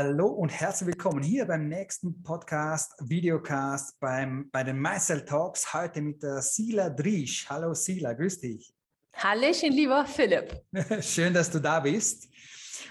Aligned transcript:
Hallo 0.00 0.28
und 0.28 0.50
herzlich 0.50 0.86
willkommen 0.86 1.24
hier 1.24 1.44
beim 1.44 1.66
nächsten 1.66 2.22
Podcast, 2.22 2.94
Videocast 3.00 3.98
beim, 3.98 4.48
bei 4.52 4.62
den 4.62 4.78
Meister 4.78 5.26
Talks. 5.26 5.74
Heute 5.74 6.00
mit 6.00 6.22
der 6.22 6.40
Sila 6.40 6.88
Driesch. 6.88 7.50
Hallo 7.50 7.74
Sila, 7.74 8.12
grüß 8.12 8.38
dich. 8.38 8.72
Hallöchen, 9.16 9.72
lieber 9.72 10.06
Philipp. 10.06 10.62
Schön, 11.00 11.34
dass 11.34 11.50
du 11.50 11.58
da 11.58 11.80
bist. 11.80 12.28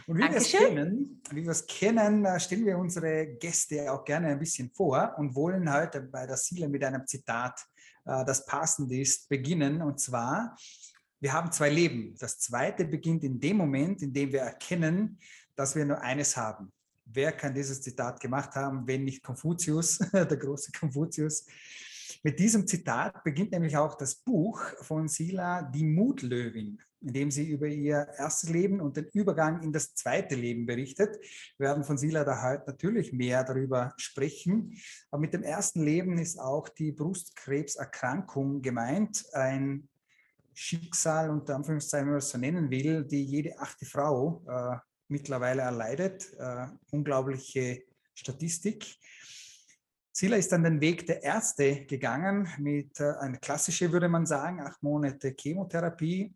Und 0.06 0.18
wie 0.18 0.24
wir 0.24 0.36
es 0.36 0.52
kennen, 0.52 1.22
wie 1.32 1.44
wir 1.44 1.52
es 1.52 1.66
kennen, 1.66 2.26
äh, 2.26 2.38
stellen 2.42 2.66
wir 2.66 2.78
unsere 2.78 3.26
Gäste 3.38 3.90
auch 3.90 4.04
gerne 4.04 4.28
ein 4.28 4.40
bisschen 4.40 4.70
vor 4.72 5.16
und 5.18 5.34
wollen 5.34 5.74
heute 5.74 6.02
bei 6.02 6.28
der 6.28 6.36
Sila 6.36 6.68
mit 6.68 6.84
einem 6.84 7.08
Zitat, 7.08 7.58
äh, 8.04 8.26
das 8.26 8.46
passend 8.46 8.92
ist, 8.92 9.30
beginnen. 9.30 9.82
Und 9.82 10.02
zwar, 10.02 10.58
wir 11.22 11.32
haben 11.32 11.54
zwei 11.54 11.70
Leben. 11.70 12.16
Das 12.20 12.38
zweite 12.38 12.84
beginnt 12.84 13.24
in 13.24 13.40
dem 13.40 13.56
Moment, 13.56 14.02
in 14.02 14.12
dem 14.12 14.34
wir 14.34 14.42
erkennen, 14.42 15.18
dass 15.56 15.74
wir 15.74 15.86
nur 15.86 16.02
eines 16.02 16.36
haben. 16.36 16.74
Wer 17.14 17.32
kann 17.32 17.54
dieses 17.54 17.82
Zitat 17.82 18.20
gemacht 18.20 18.56
haben, 18.56 18.86
wenn 18.88 19.04
nicht 19.04 19.24
Konfuzius, 19.24 19.98
der 20.14 20.26
große 20.26 20.72
Konfuzius? 20.72 21.46
Mit 22.24 22.40
diesem 22.40 22.68
Zitat 22.68 23.24
beginnt 23.24 23.52
nämlich 23.52 23.78
auch 23.78 23.96
das 23.96 24.16
Buch 24.16 24.62
von 24.82 25.08
Sila, 25.08 25.62
Die 25.62 25.86
Mutlöwin, 25.86 26.82
in 27.02 27.14
dem 27.14 27.32
sie 27.32 27.50
über 27.50 27.68
ihr 27.68 28.08
erstes 28.18 28.50
Leben 28.50 28.82
und 28.82 28.98
den 28.98 29.06
Übergang 29.14 29.62
in 29.62 29.72
das 29.72 29.94
zweite 29.94 30.36
Leben 30.36 30.66
berichtet. 30.66 31.18
Wir 31.58 31.68
werden 31.68 31.84
von 31.84 31.98
Sila 31.98 32.24
da 32.24 32.42
heute 32.44 32.64
natürlich 32.68 33.14
mehr 33.14 33.44
darüber 33.44 33.94
sprechen. 33.98 34.78
Aber 35.12 35.22
mit 35.22 35.34
dem 35.34 35.44
ersten 35.44 35.84
Leben 35.84 36.18
ist 36.18 36.40
auch 36.40 36.70
die 36.70 36.92
Brustkrebserkrankung 36.92 38.62
gemeint, 38.62 39.26
ein 39.34 39.88
Schicksal, 40.54 41.30
unter 41.30 41.56
Anführungszeichen, 41.56 42.08
wenn 42.08 42.14
man 42.14 42.20
es 42.20 42.30
so 42.30 42.38
nennen 42.40 42.72
will, 42.72 43.06
die 43.06 43.24
jede 43.24 43.60
achte 43.60 43.86
Frau 43.86 44.44
äh, 44.48 44.78
mittlerweile 45.08 45.62
erleidet. 45.62 46.34
Äh, 46.38 46.68
unglaubliche 46.92 47.84
Statistik. 48.14 48.98
Sila 50.12 50.38
ist 50.38 50.52
dann 50.52 50.64
den 50.64 50.82
Weg 50.82 51.06
der 51.06 51.22
Ärzte 51.22 51.86
gegangen 51.86 52.50
mit 52.58 53.00
äh, 53.00 53.12
einer 53.20 53.38
klassischen, 53.38 53.92
würde 53.92 54.10
man 54.10 54.26
sagen, 54.26 54.62
acht 54.62 54.82
Monate 54.82 55.36
Chemotherapie, 55.40 56.34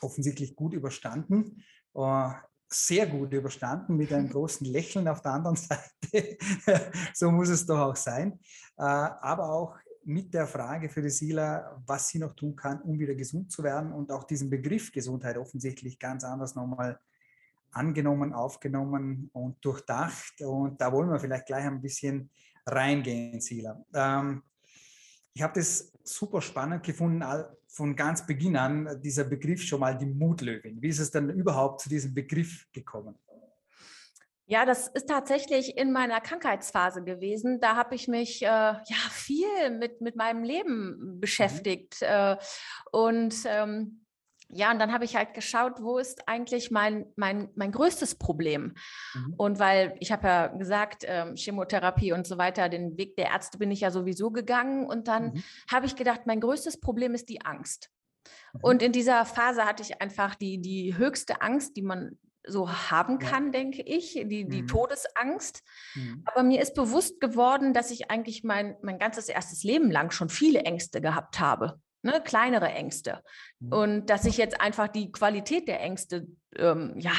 offensichtlich 0.00 0.56
gut 0.56 0.72
überstanden, 0.72 1.62
äh, 1.94 2.30
sehr 2.66 3.06
gut 3.06 3.32
überstanden 3.34 3.96
mit 3.96 4.12
einem 4.12 4.28
großen 4.30 4.66
Lächeln 4.66 5.06
auf 5.06 5.20
der 5.20 5.32
anderen 5.32 5.56
Seite. 5.56 6.38
so 7.14 7.30
muss 7.30 7.50
es 7.50 7.66
doch 7.66 7.78
auch 7.78 7.96
sein. 7.96 8.40
Äh, 8.78 8.84
aber 8.84 9.50
auch 9.50 9.76
mit 10.04 10.32
der 10.32 10.46
Frage 10.46 10.88
für 10.88 11.02
die 11.02 11.10
Sila, 11.10 11.82
was 11.86 12.08
sie 12.08 12.18
noch 12.18 12.34
tun 12.34 12.56
kann, 12.56 12.80
um 12.82 12.98
wieder 12.98 13.14
gesund 13.14 13.52
zu 13.52 13.62
werden 13.62 13.92
und 13.92 14.12
auch 14.12 14.24
diesen 14.24 14.50
Begriff 14.50 14.92
Gesundheit 14.92 15.36
offensichtlich 15.36 15.98
ganz 15.98 16.24
anders 16.24 16.54
nochmal 16.54 16.98
angenommen, 17.74 18.32
aufgenommen 18.32 19.30
und 19.32 19.64
durchdacht. 19.64 20.40
Und 20.40 20.80
da 20.80 20.92
wollen 20.92 21.10
wir 21.10 21.18
vielleicht 21.18 21.46
gleich 21.46 21.64
ein 21.64 21.80
bisschen 21.80 22.30
reingehen, 22.66 23.40
Sila. 23.40 23.84
Ähm, 23.94 24.42
ich 25.32 25.42
habe 25.42 25.54
das 25.54 25.92
super 26.04 26.40
spannend 26.40 26.84
gefunden, 26.84 27.24
von 27.66 27.96
ganz 27.96 28.24
Beginn 28.24 28.56
an, 28.56 29.00
dieser 29.02 29.24
Begriff 29.24 29.60
schon 29.62 29.80
mal 29.80 29.98
die 29.98 30.06
Mutlöwin. 30.06 30.80
Wie 30.80 30.88
ist 30.88 31.00
es 31.00 31.10
denn 31.10 31.28
überhaupt 31.30 31.80
zu 31.80 31.88
diesem 31.88 32.14
Begriff 32.14 32.66
gekommen? 32.72 33.18
Ja, 34.46 34.66
das 34.66 34.88
ist 34.88 35.08
tatsächlich 35.08 35.76
in 35.76 35.90
meiner 35.90 36.20
Krankheitsphase 36.20 37.02
gewesen. 37.02 37.60
Da 37.60 37.76
habe 37.76 37.94
ich 37.94 38.08
mich 38.08 38.42
äh, 38.42 38.46
ja 38.46 39.10
viel 39.10 39.70
mit, 39.70 40.02
mit 40.02 40.16
meinem 40.16 40.44
Leben 40.44 41.14
mhm. 41.14 41.20
beschäftigt. 41.20 42.02
Mhm. 42.02 42.06
Äh, 42.06 42.36
und 42.92 43.34
ähm, 43.46 44.03
ja, 44.48 44.70
und 44.70 44.78
dann 44.78 44.92
habe 44.92 45.04
ich 45.04 45.16
halt 45.16 45.34
geschaut, 45.34 45.80
wo 45.80 45.98
ist 45.98 46.28
eigentlich 46.28 46.70
mein, 46.70 47.06
mein, 47.16 47.48
mein 47.54 47.72
größtes 47.72 48.16
Problem? 48.16 48.74
Mhm. 49.14 49.34
Und 49.36 49.58
weil 49.58 49.96
ich 50.00 50.12
habe 50.12 50.26
ja 50.26 50.46
gesagt, 50.48 51.04
ähm, 51.06 51.34
Chemotherapie 51.34 52.12
und 52.12 52.26
so 52.26 52.38
weiter, 52.38 52.68
den 52.68 52.96
Weg 52.96 53.16
der 53.16 53.30
Ärzte 53.30 53.58
bin 53.58 53.70
ich 53.70 53.80
ja 53.80 53.90
sowieso 53.90 54.30
gegangen. 54.30 54.86
Und 54.86 55.08
dann 55.08 55.32
mhm. 55.34 55.42
habe 55.70 55.86
ich 55.86 55.96
gedacht, 55.96 56.22
mein 56.26 56.40
größtes 56.40 56.80
Problem 56.80 57.14
ist 57.14 57.28
die 57.28 57.44
Angst. 57.44 57.90
Mhm. 58.52 58.60
Und 58.62 58.82
in 58.82 58.92
dieser 58.92 59.24
Phase 59.24 59.64
hatte 59.64 59.82
ich 59.82 60.00
einfach 60.00 60.34
die, 60.34 60.60
die 60.60 60.96
höchste 60.96 61.42
Angst, 61.42 61.76
die 61.76 61.82
man 61.82 62.18
so 62.46 62.70
haben 62.70 63.18
kann, 63.18 63.46
ja. 63.46 63.50
denke 63.52 63.82
ich, 63.82 64.12
die, 64.12 64.46
die 64.46 64.62
mhm. 64.62 64.66
Todesangst. 64.66 65.62
Mhm. 65.94 66.22
Aber 66.26 66.42
mir 66.42 66.60
ist 66.60 66.74
bewusst 66.74 67.20
geworden, 67.20 67.72
dass 67.72 67.90
ich 67.90 68.10
eigentlich 68.10 68.44
mein, 68.44 68.76
mein 68.82 68.98
ganzes 68.98 69.28
erstes 69.28 69.64
Leben 69.64 69.90
lang 69.90 70.10
schon 70.10 70.28
viele 70.28 70.60
Ängste 70.60 71.00
gehabt 71.00 71.40
habe 71.40 71.80
ne, 72.04 72.20
kleinere 72.22 72.68
Ängste. 72.68 73.22
Mhm. 73.60 73.72
Und 73.72 74.06
dass 74.06 74.22
sich 74.22 74.36
jetzt 74.36 74.60
einfach 74.60 74.88
die 74.88 75.10
Qualität 75.10 75.68
der 75.68 75.80
Ängste 75.80 76.26
ähm, 76.56 76.94
ja, 76.98 77.14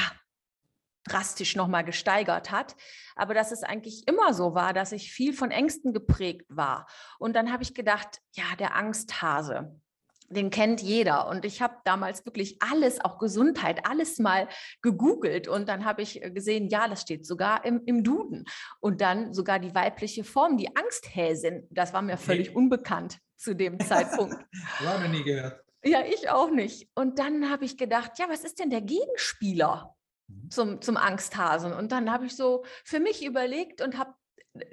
drastisch 1.04 1.56
nochmal 1.56 1.84
gesteigert 1.84 2.50
hat. 2.50 2.76
Aber 3.14 3.34
dass 3.34 3.52
es 3.52 3.62
eigentlich 3.62 4.06
immer 4.06 4.34
so 4.34 4.54
war, 4.54 4.72
dass 4.72 4.92
ich 4.92 5.12
viel 5.12 5.32
von 5.32 5.50
Ängsten 5.50 5.92
geprägt 5.92 6.46
war. 6.48 6.86
Und 7.18 7.34
dann 7.34 7.52
habe 7.52 7.62
ich 7.62 7.74
gedacht, 7.74 8.20
ja, 8.32 8.44
der 8.58 8.74
Angsthase 8.76 9.80
den 10.28 10.50
kennt 10.50 10.82
jeder. 10.82 11.28
Und 11.28 11.44
ich 11.44 11.62
habe 11.62 11.76
damals 11.84 12.24
wirklich 12.24 12.60
alles, 12.60 13.00
auch 13.04 13.18
Gesundheit, 13.18 13.86
alles 13.86 14.18
mal 14.18 14.48
gegoogelt. 14.82 15.48
Und 15.48 15.68
dann 15.68 15.84
habe 15.84 16.02
ich 16.02 16.20
gesehen, 16.34 16.68
ja, 16.68 16.88
das 16.88 17.02
steht 17.02 17.26
sogar 17.26 17.64
im, 17.64 17.82
im 17.86 18.02
Duden. 18.02 18.44
Und 18.80 19.00
dann 19.00 19.32
sogar 19.34 19.58
die 19.58 19.74
weibliche 19.74 20.24
Form, 20.24 20.56
die 20.56 20.74
Angsthäsin. 20.76 21.66
Das 21.70 21.92
war 21.92 22.02
mir 22.02 22.14
okay. 22.14 22.22
völlig 22.22 22.56
unbekannt 22.56 23.18
zu 23.36 23.54
dem 23.54 23.78
Zeitpunkt. 23.80 24.36
war 24.80 25.00
noch 25.00 25.08
nie 25.08 25.22
gehört. 25.22 25.62
Ja, 25.84 26.04
ich 26.04 26.30
auch 26.30 26.50
nicht. 26.50 26.88
Und 26.94 27.18
dann 27.18 27.50
habe 27.50 27.64
ich 27.64 27.76
gedacht, 27.76 28.18
ja, 28.18 28.28
was 28.28 28.44
ist 28.44 28.58
denn 28.58 28.70
der 28.70 28.80
Gegenspieler 28.80 29.94
mhm. 30.26 30.50
zum, 30.50 30.82
zum 30.82 30.96
Angsthasen? 30.96 31.72
Und 31.72 31.92
dann 31.92 32.10
habe 32.10 32.26
ich 32.26 32.34
so 32.34 32.64
für 32.84 32.98
mich 32.98 33.24
überlegt 33.24 33.80
und 33.82 33.96
habe 33.98 34.14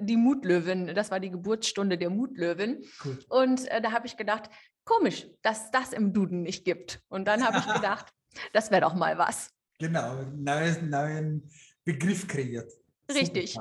die 0.00 0.16
Mutlöwin, 0.16 0.94
das 0.94 1.10
war 1.10 1.20
die 1.20 1.30
Geburtsstunde 1.30 1.98
der 1.98 2.10
Mutlöwin. 2.10 2.84
Cool. 3.04 3.18
Und 3.28 3.68
äh, 3.68 3.80
da 3.80 3.92
habe 3.92 4.06
ich 4.06 4.16
gedacht, 4.16 4.50
komisch, 4.84 5.26
dass 5.42 5.70
das 5.70 5.92
im 5.92 6.12
Duden 6.12 6.42
nicht 6.42 6.64
gibt. 6.64 7.02
Und 7.08 7.26
dann 7.26 7.44
habe 7.44 7.58
ich 7.58 7.66
gedacht, 7.74 8.12
das 8.52 8.70
wäre 8.70 8.82
doch 8.82 8.94
mal 8.94 9.18
was. 9.18 9.50
Genau, 9.78 10.22
neuen, 10.34 10.90
neuen 10.90 11.50
Begriff 11.84 12.26
kreiert. 12.26 12.70
Richtig. 13.12 13.56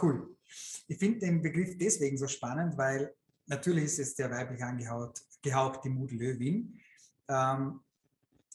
Cool. 0.00 0.36
Ich 0.88 0.98
finde 0.98 1.20
den 1.20 1.42
Begriff 1.42 1.76
deswegen 1.78 2.16
so 2.16 2.26
spannend, 2.26 2.76
weil 2.76 3.14
natürlich 3.50 3.84
ist 3.84 3.98
es 3.98 4.14
der 4.14 4.30
weiblich 4.30 4.62
angehaucht, 4.62 5.22
gehaucht, 5.42 5.84
die 5.84 5.90
Mudel-Löwin. 5.90 6.80
Ähm, 7.28 7.80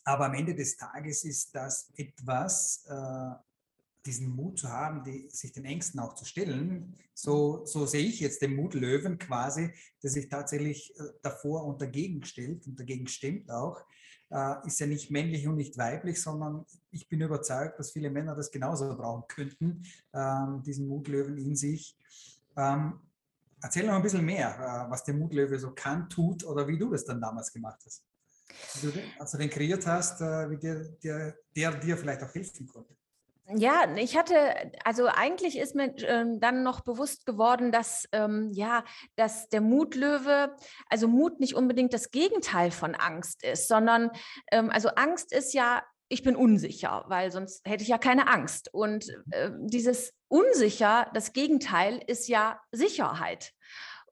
aber 0.04 0.26
am 0.26 0.34
Ende 0.34 0.56
des 0.56 0.78
Tages 0.78 1.24
ist 1.24 1.54
das 1.54 1.92
etwas, 1.96 2.86
äh, 2.88 3.36
diesen 4.06 4.30
Mut 4.30 4.60
zu 4.60 4.70
haben, 4.70 5.04
die, 5.04 5.28
sich 5.30 5.52
den 5.52 5.66
Ängsten 5.66 6.00
auch 6.00 6.14
zu 6.14 6.26
stellen. 6.26 6.96
So, 7.14 7.66
so 7.66 7.86
sehe 7.86 8.06
ich 8.06 8.20
jetzt 8.20 8.42
den 8.42 8.56
Mut 8.56 8.76
Löwen 8.76 9.18
quasi, 9.18 9.74
der 10.02 10.10
sich 10.10 10.30
tatsächlich 10.30 10.98
äh, 11.00 11.04
davor 11.22 11.66
und 11.66 11.82
dagegen 11.82 12.24
stellt 12.24 12.66
und 12.68 12.80
dagegen 12.80 13.08
stimmt 13.08 13.52
auch. 13.52 13.82
Äh, 14.30 14.68
ist 14.68 14.80
ja 14.80 14.88
nicht 14.88 15.12
männlich 15.12 15.48
und 15.48 15.56
nicht 15.56 15.78
weiblich, 15.78 16.22
sondern 16.22 16.66
ich 16.92 17.10
bin 17.10 17.22
überzeugt, 17.22 17.80
dass 17.80 17.92
viele 17.92 18.12
Männer 18.12 18.36
das 18.36 18.52
genauso 18.52 18.96
brauchen 18.96 19.28
könnten, 19.28 19.84
ähm, 20.14 20.62
diesen 20.64 20.88
Mutlöwen 20.88 21.38
in 21.38 21.56
sich. 21.56 21.98
Ähm, 22.56 23.00
erzähl 23.66 23.86
noch 23.86 23.96
ein 23.96 24.02
bisschen 24.04 24.24
mehr, 24.24 24.50
äh, 24.88 24.92
was 24.92 25.04
der 25.04 25.16
Mutlöwe 25.16 25.58
so 25.60 25.72
kann, 25.72 26.08
tut 26.08 26.44
oder 26.46 26.68
wie 26.68 26.78
du 26.78 26.92
das 26.92 27.04
dann 27.04 27.20
damals 27.20 27.52
gemacht 27.52 27.80
hast. 27.86 28.04
Wie 28.76 28.92
du, 28.92 29.00
als 29.20 29.32
du 29.32 29.38
den 29.38 29.50
kreiert 29.50 29.86
hast, 29.88 30.22
äh, 30.22 30.50
wie 30.50 30.58
der, 30.58 30.86
der, 31.04 31.36
der 31.56 31.72
dir 31.72 31.98
vielleicht 31.98 32.24
auch 32.24 32.34
helfen 32.34 32.68
konnte. 32.68 32.96
Ja, 33.56 33.86
ich 33.96 34.18
hatte, 34.18 34.72
also 34.84 35.06
eigentlich 35.06 35.58
ist 35.60 35.76
mir 35.76 35.94
ähm, 36.00 36.40
dann 36.40 36.64
noch 36.64 36.82
bewusst 36.82 37.28
geworden, 37.28 37.72
dass 37.72 38.08
ähm, 38.12 38.52
ja, 38.54 38.84
dass 39.16 39.50
der 39.50 39.62
Mutlöwe, 39.62 40.56
also 40.90 41.08
Mut 41.08 41.40
nicht 41.40 41.56
unbedingt 41.56 41.94
das 41.94 42.10
Gegenteil 42.10 42.72
von 42.72 42.96
Angst 42.96 43.44
ist, 43.44 43.68
sondern 43.68 44.10
ähm, 44.52 44.72
also 44.72 44.90
Angst 44.90 45.32
ist 45.32 45.54
ja, 45.54 45.84
ich 46.08 46.24
bin 46.24 46.36
unsicher, 46.36 47.06
weil 47.08 47.32
sonst 47.32 47.68
hätte 47.68 47.84
ich 47.84 47.90
ja 47.90 48.00
keine 48.00 48.28
Angst. 48.28 48.74
Und 48.74 49.10
äh, 49.30 49.52
dieses 49.60 50.14
unsicher, 50.28 51.12
das 51.14 51.34
Gegenteil 51.34 52.02
ist 52.08 52.28
ja 52.28 52.60
Sicherheit. 52.72 53.54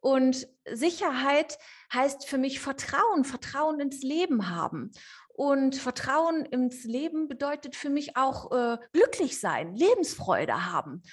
Und 0.04 0.50
Sicherheit 0.70 1.58
heißt 1.94 2.28
für 2.28 2.38
mich 2.38 2.60
Vertrauen, 2.60 3.24
Vertrauen 3.24 3.80
ins 3.80 4.04
Leben 4.04 4.50
haben. 4.50 4.92
Und 5.30 5.78
Vertrauen 5.78 6.44
ins 6.44 6.84
Leben 6.84 7.30
bedeutet 7.30 7.78
für 7.78 7.90
mich 7.90 8.18
auch 8.18 8.52
äh, 8.52 8.78
glücklich 8.92 9.40
sein, 9.40 9.78
Lebensfreude 9.78 10.66
haben. 10.70 11.04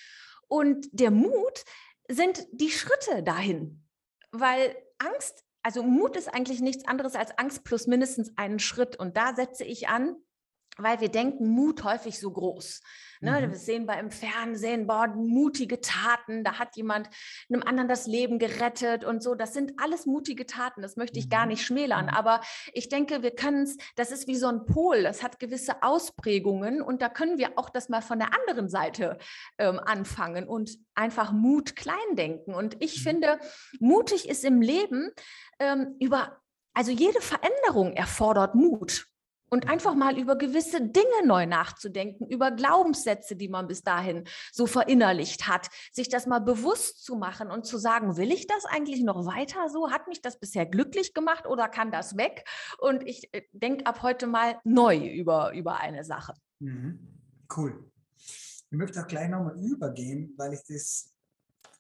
Und 0.49 0.89
der 0.91 1.13
Mut 1.13 1.65
sind 2.09 2.45
die 2.51 2.73
Schritte 2.73 3.23
dahin, 3.23 3.87
weil 4.33 4.75
Angst, 4.99 5.45
also 5.63 5.85
Mut 5.85 6.17
ist 6.17 6.27
eigentlich 6.27 6.61
nichts 6.61 6.89
anderes 6.89 7.15
als 7.15 7.39
Angst 7.39 7.63
plus 7.63 7.87
mindestens 7.87 8.37
einen 8.37 8.59
Schritt. 8.59 8.97
Und 8.97 9.17
da 9.17 9.37
setze 9.37 9.63
ich 9.63 9.87
an 9.87 10.17
weil 10.83 11.01
wir 11.01 11.09
denken 11.09 11.49
Mut 11.49 11.85
häufig 11.85 12.19
so 12.19 12.31
groß. 12.31 12.81
Ne, 13.23 13.33
mhm. 13.33 13.53
Das 13.53 13.67
sehen 13.67 13.87
wir 13.87 13.99
im 13.99 14.11
Fernsehen, 14.11 14.87
boah, 14.87 15.07
mutige 15.09 15.83
Taten, 15.83 16.43
da 16.43 16.59
hat 16.59 16.75
jemand 16.77 17.11
einem 17.51 17.63
anderen 17.63 17.89
das 17.89 18.07
Leben 18.07 18.39
gerettet 18.39 19.05
und 19.05 19.23
so. 19.23 19.35
Das 19.35 19.53
sind 19.53 19.75
alles 19.79 20.07
mutige 20.07 20.47
Taten, 20.47 20.81
das 20.81 20.97
möchte 20.97 21.19
ich 21.19 21.29
gar 21.29 21.43
mhm. 21.43 21.49
nicht 21.49 21.63
schmälern. 21.63 22.07
Mhm. 22.07 22.15
Aber 22.15 22.41
ich 22.73 22.89
denke, 22.89 23.23
wir 23.23 23.33
können 23.33 23.65
es, 23.65 23.77
das 23.97 24.11
ist 24.11 24.27
wie 24.27 24.37
so 24.37 24.49
ein 24.49 24.65
Pol, 24.65 25.03
das 25.03 25.23
hat 25.23 25.39
gewisse 25.39 25.83
Ausprägungen 25.83 26.81
und 26.81 27.03
da 27.03 27.11
können 27.11 27.37
wir 27.37 27.59
auch 27.59 27.69
das 27.69 27.91
mal 27.91 28.01
von 28.01 28.19
der 28.19 28.31
anderen 28.41 28.71
Seite 28.71 29.19
ähm, 29.59 29.79
anfangen 29.79 30.49
und 30.49 30.79
einfach 30.95 31.33
Mut 31.33 31.77
klein 31.77 31.97
denken. 32.13 32.55
Und 32.55 32.83
ich 32.83 33.01
mhm. 33.01 33.03
finde, 33.03 33.39
mutig 33.81 34.31
ist 34.31 34.45
im 34.47 34.63
Leben 34.63 35.11
ähm, 35.59 35.95
über, 36.01 36.41
also 36.73 36.91
jede 36.91 37.21
Veränderung 37.21 37.93
erfordert 37.93 38.55
Mut 38.55 39.07
und 39.51 39.69
einfach 39.69 39.95
mal 39.95 40.19
über 40.19 40.37
gewisse 40.37 40.81
Dinge 40.81 41.27
neu 41.27 41.47
nachzudenken, 41.47 42.27
über 42.27 42.53
Glaubenssätze, 42.53 43.37
die 43.37 43.49
man 43.49 43.67
bis 43.67 43.83
dahin 43.83 44.25
so 44.53 44.67
verinnerlicht 44.67 45.49
hat, 45.49 45.69
sich 45.93 46.09
das 46.09 46.27
mal 46.27 46.39
bewusst 46.39 47.05
zu 47.05 47.17
machen 47.17 47.51
und 47.51 47.67
zu 47.67 47.77
sagen, 47.77 48.17
will 48.17 48.33
ich 48.33 48.47
das 48.47 48.65
eigentlich 48.65 49.03
noch 49.03 49.27
weiter 49.27 49.69
so? 49.69 49.91
Hat 49.91 50.07
mich 50.09 50.23
das 50.23 50.39
bisher 50.39 50.67
glücklich 50.67 51.13
gemacht 51.15 51.47
oder 51.47 51.69
kann 51.69 51.91
das 51.91 52.17
weg? 52.17 52.45
Und 52.79 53.07
ich 53.07 53.29
äh, 53.35 53.43
denke 53.53 53.87
ab 53.87 54.03
heute 54.03 54.27
mal 54.27 54.59
neu 54.65 54.97
über, 54.97 55.53
über 55.53 55.79
eine 55.79 56.05
Sache. 56.05 56.35
Mhm. 56.61 56.99
Cool. 57.55 57.91
Ich 58.17 58.79
möchte 58.79 59.03
auch 59.03 59.09
gleich 59.09 59.29
nochmal 59.29 59.59
übergehen, 59.59 60.33
weil 60.37 60.55
ich 60.55 60.61
das, 60.69 61.13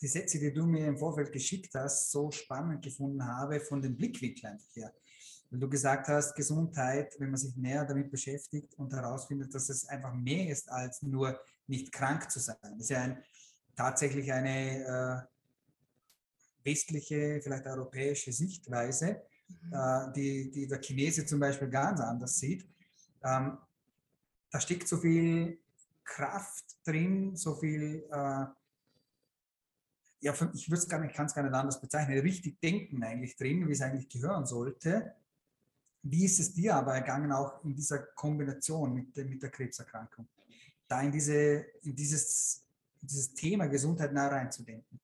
die 0.00 0.08
Sätze, 0.08 0.40
die 0.40 0.52
du 0.52 0.66
mir 0.66 0.88
im 0.88 0.98
Vorfeld 0.98 1.30
geschickt 1.30 1.72
hast, 1.74 2.10
so 2.10 2.32
spannend 2.32 2.82
gefunden 2.82 3.24
habe 3.24 3.60
von 3.60 3.80
den 3.80 3.96
Blickwinkeln 3.96 4.58
her. 4.72 4.92
Weil 5.50 5.60
du 5.60 5.68
gesagt 5.68 6.08
hast, 6.08 6.34
Gesundheit, 6.34 7.14
wenn 7.18 7.30
man 7.30 7.38
sich 7.38 7.56
näher 7.56 7.84
damit 7.84 8.10
beschäftigt 8.10 8.74
und 8.78 8.92
herausfindet, 8.92 9.54
dass 9.54 9.68
es 9.68 9.86
einfach 9.88 10.14
mehr 10.14 10.48
ist 10.48 10.70
als 10.70 11.02
nur 11.02 11.40
nicht 11.66 11.92
krank 11.92 12.30
zu 12.30 12.38
sein. 12.38 12.56
Das 12.62 12.80
ist 12.82 12.90
ja 12.90 13.02
ein, 13.02 13.22
tatsächlich 13.76 14.32
eine 14.32 15.26
äh, 15.26 16.64
westliche, 16.64 17.40
vielleicht 17.42 17.66
europäische 17.66 18.32
Sichtweise, 18.32 19.22
mhm. 19.48 19.72
äh, 19.72 20.12
die, 20.12 20.50
die 20.50 20.66
der 20.66 20.80
Chinese 20.80 21.26
zum 21.26 21.40
Beispiel 21.40 21.68
ganz 21.68 22.00
anders 22.00 22.38
sieht. 22.38 22.68
Ähm, 23.22 23.58
da 24.50 24.60
steckt 24.60 24.88
so 24.88 24.96
viel 24.96 25.58
Kraft 26.04 26.64
drin, 26.84 27.36
so 27.36 27.54
viel, 27.54 28.04
äh, 28.10 28.46
ja, 30.22 30.34
ich 30.52 30.68
würde 30.68 30.82
es 30.82 30.88
gar 30.88 31.00
nicht, 31.00 31.14
kann 31.14 31.26
es 31.26 31.34
gar 31.34 31.42
nicht 31.42 31.54
anders 31.54 31.80
bezeichnen, 31.80 32.18
richtig 32.18 32.60
denken 32.60 33.02
eigentlich 33.02 33.36
drin, 33.36 33.66
wie 33.66 33.72
es 33.72 33.80
eigentlich 33.80 34.08
gehören 34.08 34.44
sollte. 34.44 35.14
Wie 36.02 36.24
ist 36.24 36.40
es 36.40 36.54
dir 36.54 36.76
aber 36.76 36.94
ergangen, 36.94 37.30
auch 37.32 37.62
in 37.64 37.74
dieser 37.74 37.98
Kombination 37.98 38.94
mit, 38.94 39.16
mit 39.16 39.42
der 39.42 39.50
Krebserkrankung, 39.50 40.26
da 40.88 41.02
in, 41.02 41.12
diese, 41.12 41.66
in 41.82 41.94
dieses, 41.94 42.64
in 43.02 43.08
dieses 43.08 43.34
Thema 43.34 43.66
Gesundheit 43.66 44.12
nah 44.12 44.28
reinzudenken? 44.28 45.00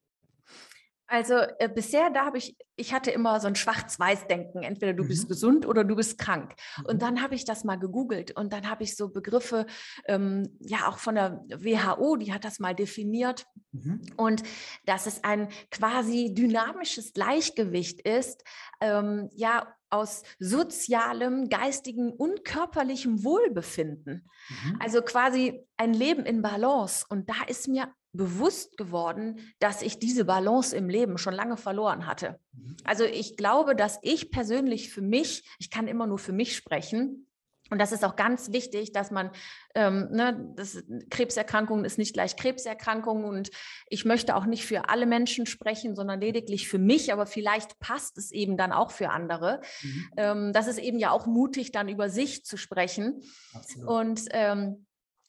Also 1.08 1.34
äh, 1.58 1.68
bisher, 1.68 2.10
da 2.10 2.26
habe 2.26 2.38
ich, 2.38 2.56
ich 2.74 2.92
hatte 2.92 3.10
immer 3.12 3.38
so 3.40 3.46
ein 3.46 3.54
Schwarz-Weiß-Denken, 3.54 4.62
entweder 4.62 4.92
du 4.92 5.04
mhm. 5.04 5.08
bist 5.08 5.28
gesund 5.28 5.66
oder 5.66 5.84
du 5.84 5.94
bist 5.94 6.18
krank. 6.18 6.54
Mhm. 6.78 6.86
Und 6.86 7.02
dann 7.02 7.22
habe 7.22 7.36
ich 7.36 7.44
das 7.44 7.62
mal 7.62 7.76
gegoogelt 7.76 8.32
und 8.32 8.52
dann 8.52 8.68
habe 8.68 8.82
ich 8.82 8.96
so 8.96 9.08
Begriffe, 9.08 9.66
ähm, 10.06 10.56
ja 10.60 10.88
auch 10.88 10.98
von 10.98 11.14
der 11.14 11.44
WHO, 11.48 12.16
die 12.16 12.32
hat 12.32 12.44
das 12.44 12.58
mal 12.58 12.74
definiert. 12.74 13.46
Mhm. 13.72 14.00
Und 14.16 14.42
dass 14.84 15.06
es 15.06 15.22
ein 15.22 15.48
quasi 15.70 16.34
dynamisches 16.34 17.12
Gleichgewicht 17.12 18.00
ist, 18.00 18.42
ähm, 18.80 19.30
ja, 19.32 19.75
aus 19.90 20.22
sozialem, 20.38 21.48
geistigem 21.48 22.10
und 22.10 22.44
körperlichem 22.44 23.24
Wohlbefinden. 23.24 24.28
Mhm. 24.48 24.76
Also 24.80 25.02
quasi 25.02 25.66
ein 25.76 25.94
Leben 25.94 26.24
in 26.24 26.42
Balance. 26.42 27.06
Und 27.08 27.28
da 27.28 27.44
ist 27.46 27.68
mir 27.68 27.92
bewusst 28.12 28.76
geworden, 28.76 29.40
dass 29.58 29.82
ich 29.82 29.98
diese 29.98 30.24
Balance 30.24 30.74
im 30.74 30.88
Leben 30.88 31.18
schon 31.18 31.34
lange 31.34 31.56
verloren 31.56 32.06
hatte. 32.06 32.40
Mhm. 32.52 32.76
Also 32.84 33.04
ich 33.04 33.36
glaube, 33.36 33.76
dass 33.76 33.98
ich 34.02 34.30
persönlich 34.30 34.90
für 34.90 35.02
mich, 35.02 35.48
ich 35.58 35.70
kann 35.70 35.86
immer 35.86 36.06
nur 36.06 36.18
für 36.18 36.32
mich 36.32 36.56
sprechen, 36.56 37.25
und 37.70 37.78
das 37.80 37.92
ist 37.92 38.04
auch 38.04 38.16
ganz 38.16 38.52
wichtig, 38.52 38.92
dass 38.92 39.10
man, 39.10 39.30
ähm, 39.74 40.08
ne, 40.10 40.52
das, 40.56 40.82
Krebserkrankung 41.10 41.84
ist 41.84 41.98
nicht 41.98 42.14
gleich 42.14 42.36
Krebserkrankung 42.36 43.24
und 43.24 43.50
ich 43.88 44.04
möchte 44.04 44.36
auch 44.36 44.46
nicht 44.46 44.64
für 44.64 44.88
alle 44.88 45.06
Menschen 45.06 45.46
sprechen, 45.46 45.96
sondern 45.96 46.20
lediglich 46.20 46.68
für 46.68 46.78
mich, 46.78 47.12
aber 47.12 47.26
vielleicht 47.26 47.78
passt 47.80 48.18
es 48.18 48.30
eben 48.30 48.56
dann 48.56 48.72
auch 48.72 48.90
für 48.90 49.10
andere. 49.10 49.60
Mhm. 49.82 50.10
Ähm, 50.16 50.52
das 50.52 50.68
ist 50.68 50.78
eben 50.78 50.98
ja 50.98 51.10
auch 51.10 51.26
mutig, 51.26 51.72
dann 51.72 51.88
über 51.88 52.08
sich 52.08 52.44
zu 52.44 52.56
sprechen. 52.56 53.22
Absolut. 53.52 53.88
Und 53.88 54.22
ähm, 54.30 54.86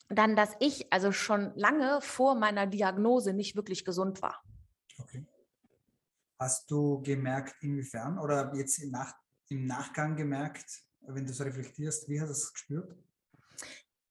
dann, 0.08 0.36
dass 0.36 0.50
ich 0.60 0.92
also 0.92 1.12
schon 1.12 1.52
lange 1.54 2.00
vor 2.00 2.34
meiner 2.34 2.66
Diagnose 2.66 3.34
nicht 3.34 3.56
wirklich 3.56 3.84
gesund 3.84 4.22
war. 4.22 4.42
Okay. 4.98 5.26
Hast 6.38 6.70
du 6.70 7.02
gemerkt, 7.02 7.56
inwiefern 7.62 8.18
oder 8.18 8.54
jetzt 8.54 8.78
im, 8.78 8.90
Nach 8.90 9.12
im 9.48 9.66
Nachgang 9.66 10.16
gemerkt, 10.16 10.84
wenn 11.14 11.26
du 11.26 11.32
so 11.32 11.44
reflektierst, 11.44 12.08
wie 12.08 12.20
hast 12.20 12.28
du 12.28 12.32
es 12.32 12.52
gespürt? 12.52 12.94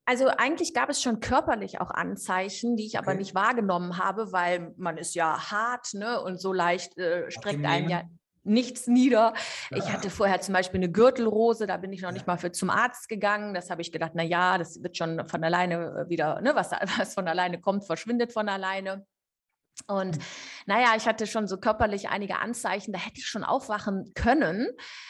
Also 0.05 0.27
eigentlich 0.27 0.73
gab 0.73 0.89
es 0.89 1.01
schon 1.01 1.19
körperlich 1.19 1.81
auch 1.81 1.91
Anzeichen, 1.91 2.77
die 2.77 2.85
ich 2.85 2.97
aber 2.97 3.13
nicht 3.13 3.35
wahrgenommen 3.35 3.97
habe, 3.97 4.31
weil 4.31 4.73
man 4.77 4.97
ist 4.97 5.15
ja 5.15 5.51
hart 5.51 5.93
ne? 5.93 6.21
und 6.21 6.39
so 6.39 6.53
leicht 6.53 6.97
äh, 6.97 7.29
streckt 7.29 7.65
einen 7.65 7.89
ja 7.89 8.03
nichts 8.47 8.87
nieder. 8.87 9.33
Ja. 9.69 9.77
Ich 9.77 9.91
hatte 9.91 10.09
vorher 10.09 10.41
zum 10.41 10.53
Beispiel 10.53 10.79
eine 10.79 10.91
Gürtelrose, 10.91 11.67
da 11.67 11.77
bin 11.77 11.93
ich 11.93 12.01
noch 12.01 12.11
nicht 12.11 12.25
mal 12.25 12.37
für 12.37 12.51
zum 12.51 12.69
Arzt 12.69 13.09
gegangen. 13.09 13.53
Das 13.53 13.69
habe 13.69 13.81
ich 13.81 13.91
gedacht, 13.91 14.13
na 14.15 14.23
ja, 14.23 14.57
das 14.57 14.81
wird 14.81 14.97
schon 14.97 15.27
von 15.27 15.43
alleine 15.43 16.05
äh, 16.05 16.09
wieder, 16.09 16.41
ne, 16.41 16.55
was, 16.55 16.71
was 16.97 17.13
von 17.13 17.27
alleine 17.27 17.59
kommt, 17.59 17.85
verschwindet 17.85 18.33
von 18.33 18.49
alleine. 18.49 19.05
Und 19.85 20.15
hm. 20.15 20.23
naja, 20.65 20.93
ich 20.95 21.07
hatte 21.07 21.27
schon 21.27 21.47
so 21.47 21.57
körperlich 21.57 22.09
einige 22.09 22.39
Anzeichen, 22.39 22.93
da 22.93 22.99
hätte 22.99 23.19
ich 23.19 23.27
schon 23.27 23.43
aufwachen 23.43 24.13
können, 24.15 24.67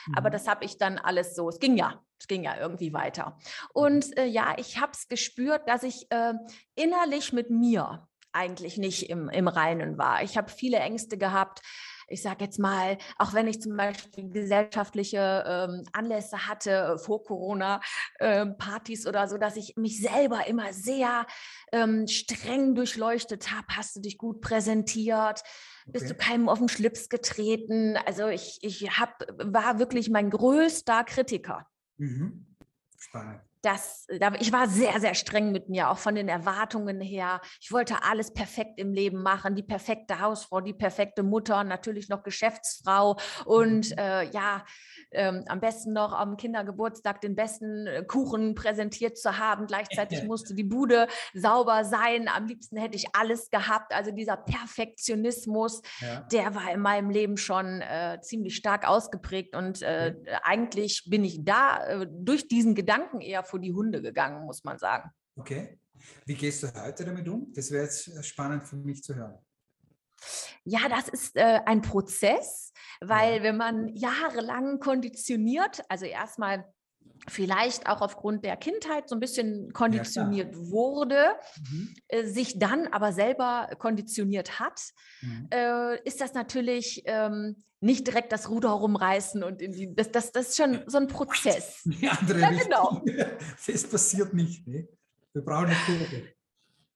mhm. 0.07 0.13
aber 0.15 0.29
das 0.29 0.47
habe 0.47 0.65
ich 0.65 0.77
dann 0.77 0.97
alles 0.97 1.35
so, 1.35 1.49
es 1.49 1.59
ging 1.59 1.77
ja, 1.77 2.01
es 2.19 2.27
ging 2.27 2.43
ja 2.43 2.57
irgendwie 2.57 2.93
weiter. 2.93 3.37
Und 3.73 4.07
mhm. 4.07 4.13
äh, 4.17 4.25
ja, 4.25 4.55
ich 4.57 4.79
habe 4.79 4.91
es 4.93 5.07
gespürt, 5.07 5.67
dass 5.67 5.83
ich 5.83 6.07
äh, 6.11 6.33
innerlich 6.75 7.33
mit 7.33 7.49
mir 7.49 8.07
eigentlich 8.33 8.77
nicht 8.77 9.09
im, 9.09 9.29
im 9.29 9.47
Reinen 9.47 9.97
war. 9.97 10.21
Ich 10.21 10.37
habe 10.37 10.51
viele 10.51 10.77
Ängste 10.77 11.17
gehabt, 11.17 11.61
ich 12.07 12.21
sage 12.21 12.45
jetzt 12.45 12.59
mal, 12.59 12.98
auch 13.18 13.33
wenn 13.33 13.48
ich 13.48 13.62
zum 13.62 13.75
Beispiel 13.75 14.30
gesellschaftliche 14.30 15.44
ähm, 15.48 15.83
Anlässe 15.94 16.48
hatte 16.48 16.71
äh, 16.71 16.98
vor 16.98 17.24
Corona, 17.24 17.81
ähm, 18.19 18.57
Partys 18.57 19.06
oder 19.07 19.27
so, 19.27 19.38
dass 19.38 19.56
ich 19.56 19.75
mich 19.75 20.01
selber 20.01 20.48
immer 20.48 20.74
sehr 20.74 21.25
ähm, 21.71 22.07
streng 22.07 22.75
durchleuchtet 22.75 23.51
habe. 23.51 23.68
Hast 23.69 23.95
du 23.95 24.01
dich 24.01 24.18
gut 24.18 24.42
präsentiert? 24.42 25.44
Bist 25.86 26.06
okay. 26.06 26.13
du 26.13 26.19
keinem 26.19 26.50
auf 26.50 26.59
den 26.59 26.69
Schlips 26.69 27.09
getreten? 27.09 27.98
Also 28.06 28.27
ich, 28.27 28.59
ich 28.62 29.00
hab, 29.00 29.24
war 29.38 29.80
wirklich 29.80 30.09
mein 30.09 30.30
größter 30.30 31.04
Kritiker. 31.04 31.68
Mhm. 31.97 32.56
Spannend 32.97 33.46
das, 33.61 34.07
ich 34.40 34.52
war 34.52 34.68
sehr, 34.68 34.99
sehr 34.99 35.14
streng 35.14 35.52
mit 35.52 35.69
mir, 35.69 35.90
auch 35.90 35.97
von 35.97 36.16
den 36.16 36.30
Erwartungen 36.30 37.02
her. 37.02 37.42
Ich 37.61 37.71
wollte 37.71 38.04
alles 38.04 38.33
perfekt 38.33 38.80
im 38.80 38.94
Leben 38.94 39.21
machen, 39.21 39.56
die 39.56 39.64
perfekte 39.64 40.19
Hausfrau, 40.19 40.61
die 40.61 40.73
perfekte 40.73 41.23
Mutter, 41.23 41.64
natürlich 41.64 42.09
noch 42.09 42.23
Geschäftsfrau 42.23 43.18
und 43.45 43.92
mhm. 43.92 43.97
äh, 43.97 44.30
ja, 44.31 44.64
ähm, 45.11 45.44
am 45.47 45.59
besten 45.59 45.94
noch 45.94 46.14
am 46.14 46.37
Kindergeburtstag 46.37 47.21
den 47.21 47.35
besten 47.35 47.87
äh, 47.87 48.04
Kuchen 48.04 48.56
präsentiert 48.56 49.18
zu 49.18 49.37
haben. 49.37 49.68
Gleichzeitig 49.68 50.23
musste 50.26 50.54
die 50.54 50.64
Bude 50.64 51.07
sauber 51.33 51.85
sein. 51.85 52.28
Am 52.28 52.45
liebsten 52.45 52.78
hätte 52.78 52.97
ich 52.97 53.16
alles 53.16 53.49
gehabt. 53.49 53.94
Also 53.94 54.11
dieser 54.11 54.37
Perfektionismus, 54.37 55.81
ja. 56.02 56.21
der 56.31 56.56
war 56.56 56.71
in 56.71 56.81
meinem 56.81 57.09
Leben 57.09 57.37
schon 57.37 57.81
äh, 57.81 58.19
ziemlich 58.21 58.56
stark 58.56 58.87
ausgeprägt 58.87 59.56
und 59.56 59.81
äh, 59.81 60.16
eigentlich 60.44 61.04
bin 61.07 61.23
ich 61.23 61.44
da 61.44 61.85
äh, 61.85 62.07
durch 62.09 62.47
diesen 62.47 62.76
Gedanken 62.76 63.21
eher 63.21 63.44
vor 63.47 63.59
die 63.59 63.73
Hunde 63.73 64.01
gegangen, 64.01 64.45
muss 64.45 64.63
man 64.63 64.77
sagen. 64.77 65.11
Okay. 65.35 65.80
Wie 66.25 66.35
gehst 66.35 66.63
du 66.63 66.68
heute 66.73 67.06
damit 67.06 67.27
um? 67.27 67.51
Das 67.54 67.71
wäre 67.71 67.83
jetzt 67.83 68.07
äh, 68.07 68.23
spannend 68.23 68.63
für 68.63 68.75
mich 68.75 69.04
zu 69.04 69.16
hören. 69.16 69.37
Ja, 70.63 70.89
das 70.89 71.07
ist 71.07 71.35
äh, 71.35 71.61
ein 71.66 71.81
Prozess, 71.81 72.73
weil 72.99 73.37
ja. 73.37 73.44
wenn 73.44 73.57
man 73.57 73.87
jahrelang 73.95 74.80
konditioniert, 74.80 75.81
also 75.89 76.06
erstmal 76.06 76.66
vielleicht 77.27 77.87
auch 77.87 78.01
aufgrund 78.01 78.44
der 78.45 78.57
Kindheit 78.57 79.09
so 79.09 79.16
ein 79.16 79.19
bisschen 79.19 79.73
konditioniert 79.73 80.54
ja, 80.54 80.61
wurde, 80.69 81.35
mhm. 81.69 81.95
äh, 82.07 82.25
sich 82.25 82.59
dann 82.59 82.87
aber 82.87 83.11
selber 83.11 83.69
konditioniert 83.80 84.59
hat, 84.59 84.81
mhm. 85.21 85.47
äh, 85.51 86.01
ist 86.04 86.21
das 86.21 86.33
natürlich 86.33 87.04
ähm, 87.06 87.63
nicht 87.79 88.07
direkt 88.07 88.31
das 88.31 88.49
Ruder 88.49 88.69
rumreißen 88.69 89.43
und 89.43 89.61
in 89.61 89.71
die, 89.71 89.93
das, 89.93 90.11
das, 90.11 90.31
das 90.31 90.49
ist 90.49 90.57
schon 90.57 90.81
so 90.87 90.97
ein 90.97 91.07
Prozess. 91.07 91.81
Die 91.85 92.07
andere 92.07 92.39
ja, 92.39 92.49
genau. 92.51 93.03
Das 93.67 93.83
passiert 93.83 94.33
nicht. 94.33 94.67
Ne? 94.67 94.87
Wir 95.33 95.41
brauchen 95.43 95.67
eine 95.67 95.75
Kurve. 95.85 96.23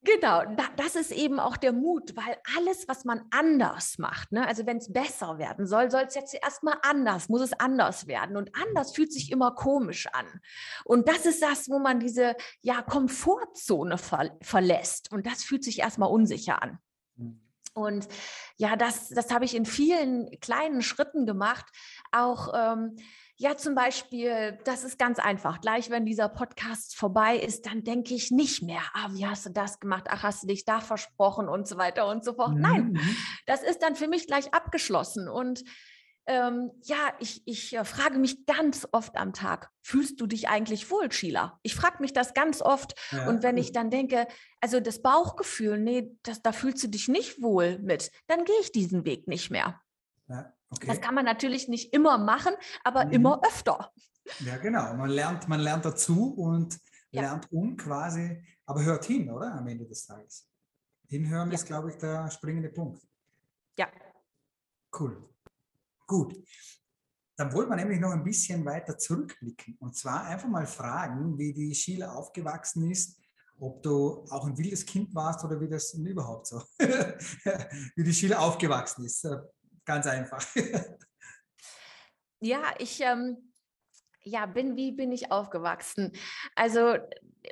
Genau, 0.03 0.41
das 0.77 0.95
ist 0.95 1.11
eben 1.11 1.39
auch 1.39 1.57
der 1.57 1.73
Mut, 1.73 2.15
weil 2.15 2.35
alles, 2.57 2.88
was 2.88 3.05
man 3.05 3.21
anders 3.29 4.00
macht, 4.00 4.31
ne, 4.31 4.47
also 4.47 4.65
wenn 4.65 4.77
es 4.77 4.91
besser 4.91 5.38
werden 5.38 5.67
soll, 5.67 5.91
soll 5.91 6.05
es 6.07 6.15
jetzt 6.15 6.33
erstmal 6.33 6.77
anders, 6.81 7.29
muss 7.29 7.41
es 7.41 7.53
anders 7.53 8.07
werden. 8.07 8.35
Und 8.35 8.50
anders 8.55 8.95
fühlt 8.95 9.13
sich 9.13 9.31
immer 9.31 9.53
komisch 9.53 10.07
an. 10.07 10.25
Und 10.85 11.07
das 11.07 11.27
ist 11.27 11.43
das, 11.43 11.69
wo 11.69 11.77
man 11.77 12.00
diese 12.00 12.35
ja, 12.61 12.81
Komfortzone 12.81 14.00
ver 14.00 14.35
verlässt. 14.41 15.11
Und 15.11 15.27
das 15.27 15.43
fühlt 15.43 15.63
sich 15.63 15.77
erstmal 15.79 16.09
unsicher 16.09 16.63
an. 16.63 16.79
Mhm. 17.17 17.39
Und 17.74 18.08
ja, 18.58 18.75
das, 18.75 19.10
das 19.10 19.32
habe 19.32 19.46
ich 19.46 19.56
in 19.56 19.66
vielen 19.66 20.30
kleinen 20.40 20.82
Schritten 20.82 21.25
gemacht. 21.25 21.66
Auch 22.12 22.54
ähm, 22.54 22.98
ja, 23.42 23.58
zum 23.58 23.74
Beispiel, 23.74 24.60
das 24.66 24.84
ist 24.84 25.00
ganz 25.00 25.18
einfach. 25.18 25.62
Gleich, 25.62 25.90
wenn 25.90 26.06
dieser 26.06 26.30
Podcast 26.30 26.96
vorbei 26.96 27.38
ist, 27.38 27.66
dann 27.66 27.84
denke 27.84 28.13
ich 28.13 28.30
nicht 28.30 28.62
mehr, 28.62 28.84
ah, 28.94 29.08
wie 29.13 29.25
hast 29.25 29.48
du 29.48 29.50
das 29.50 29.80
gemacht? 29.80 30.06
Ach, 30.10 30.22
hast 30.22 30.44
du 30.44 30.48
dich 30.48 30.63
da 30.63 30.80
versprochen 30.80 31.50
und 31.50 31.68
so 31.68 31.78
weiter 31.78 32.08
und 32.08 32.24
so 32.24 32.34
fort. 32.34 32.54
Mhm. 32.54 32.62
Nein, 32.62 33.00
das 33.48 33.63
ist 33.63 33.82
dann 33.82 33.96
für 33.96 34.08
mich 34.08 34.28
gleich 34.28 34.54
abgeschlossen. 34.54 35.28
Und 35.28 35.63
ähm, 36.28 36.72
ja, 36.84 37.13
ich, 37.20 37.42
ich 37.46 37.75
äh, 37.75 37.84
frage 37.84 38.20
mich 38.20 38.46
ganz 38.46 38.88
oft 38.92 39.18
am 39.18 39.34
Tag, 39.34 39.70
fühlst 39.82 40.22
du 40.22 40.28
dich 40.28 40.50
eigentlich 40.50 40.92
wohl, 40.92 41.12
Sheila? 41.12 41.60
Ich 41.63 41.75
frage 41.75 41.98
mich 42.00 42.13
das 42.13 42.34
ganz 42.34 42.62
oft. 42.62 42.94
Ja, 43.12 43.28
und 43.28 43.44
wenn 43.44 43.58
ich 43.58 43.72
dann 43.72 43.90
denke, 43.90 44.28
also 44.60 44.80
das 44.80 45.01
Bauchgefühl, 45.01 45.80
nee, 45.80 46.16
das, 46.24 46.42
da 46.42 46.51
fühlst 46.51 46.84
du 46.84 46.88
dich 46.88 47.08
nicht 47.08 47.42
wohl 47.42 47.80
mit, 47.80 48.12
dann 48.28 48.46
gehe 48.46 48.60
ich 48.62 48.72
diesen 48.72 49.06
Weg 49.06 49.28
nicht 49.28 49.50
mehr. 49.50 49.82
Ja. 50.28 50.54
Okay. 50.70 50.88
Das 50.88 51.01
kann 51.01 51.16
man 51.16 51.25
natürlich 51.25 51.68
nicht 51.68 51.94
immer 51.94 52.18
machen, 52.18 52.54
aber 52.84 53.06
mhm. 53.06 53.12
immer 53.12 53.42
öfter. 53.46 53.92
Ja, 54.40 54.58
genau. 54.58 54.94
Man 54.94 55.10
lernt, 55.10 55.48
man 55.48 55.60
lernt 55.60 55.84
dazu 55.84 56.34
und 56.34 56.80
ja. 57.12 57.22
lernt 57.22 57.51
um 57.51 57.75
quasi, 57.75 58.42
aber 58.66 58.84
hört 58.84 59.06
hin, 59.06 59.30
oder? 59.30 59.54
Am 59.54 59.68
Ende 59.68 59.86
des 59.86 60.06
Tages. 60.06 60.48
Hinhören 61.08 61.51
ist, 61.51 61.66
glaube 61.66 61.90
ich, 61.90 61.98
der 61.98 62.30
springende 62.32 62.70
Punkt. 62.70 63.06
Ja. 63.78 63.90
Cool. 64.98 65.30
Gut. 66.12 66.36
Dann 67.38 67.53
wollen 67.53 67.70
wir 67.70 67.77
nämlich 67.77 68.01
noch 68.01 68.12
ein 68.12 68.25
bisschen 68.25 68.65
weiter 68.65 68.98
zurückblicken. 68.98 69.77
Und 69.80 69.96
zwar 69.96 70.25
einfach 70.25 70.50
mal 70.50 70.68
fragen, 70.68 71.38
wie 71.38 71.53
die 71.53 71.74
Sheila 71.74 72.12
aufgewachsen 72.12 72.91
ist, 72.91 73.18
ob 73.58 73.82
du 73.82 74.25
auch 74.30 74.46
ein 74.46 74.58
wildes 74.58 74.86
Kind 74.86 75.15
warst 75.15 75.46
oder 75.46 75.62
wie 75.62 75.70
das 75.70 75.94
überhaupt 75.94 76.48
so, 76.48 76.62
wie 77.96 78.03
die 78.03 78.13
Sheila 78.13 78.39
aufgewachsen 78.39 79.06
ist. 79.06 79.25
Ganz 79.86 80.06
einfach. 80.06 80.46
ja, 82.41 82.62
ich 82.77 83.00
ähm, 83.00 83.53
ja, 84.24 84.48
bin, 84.48 84.75
wie 84.75 84.91
bin 84.91 85.13
ich 85.13 85.32
aufgewachsen? 85.32 86.12
Also 86.56 86.98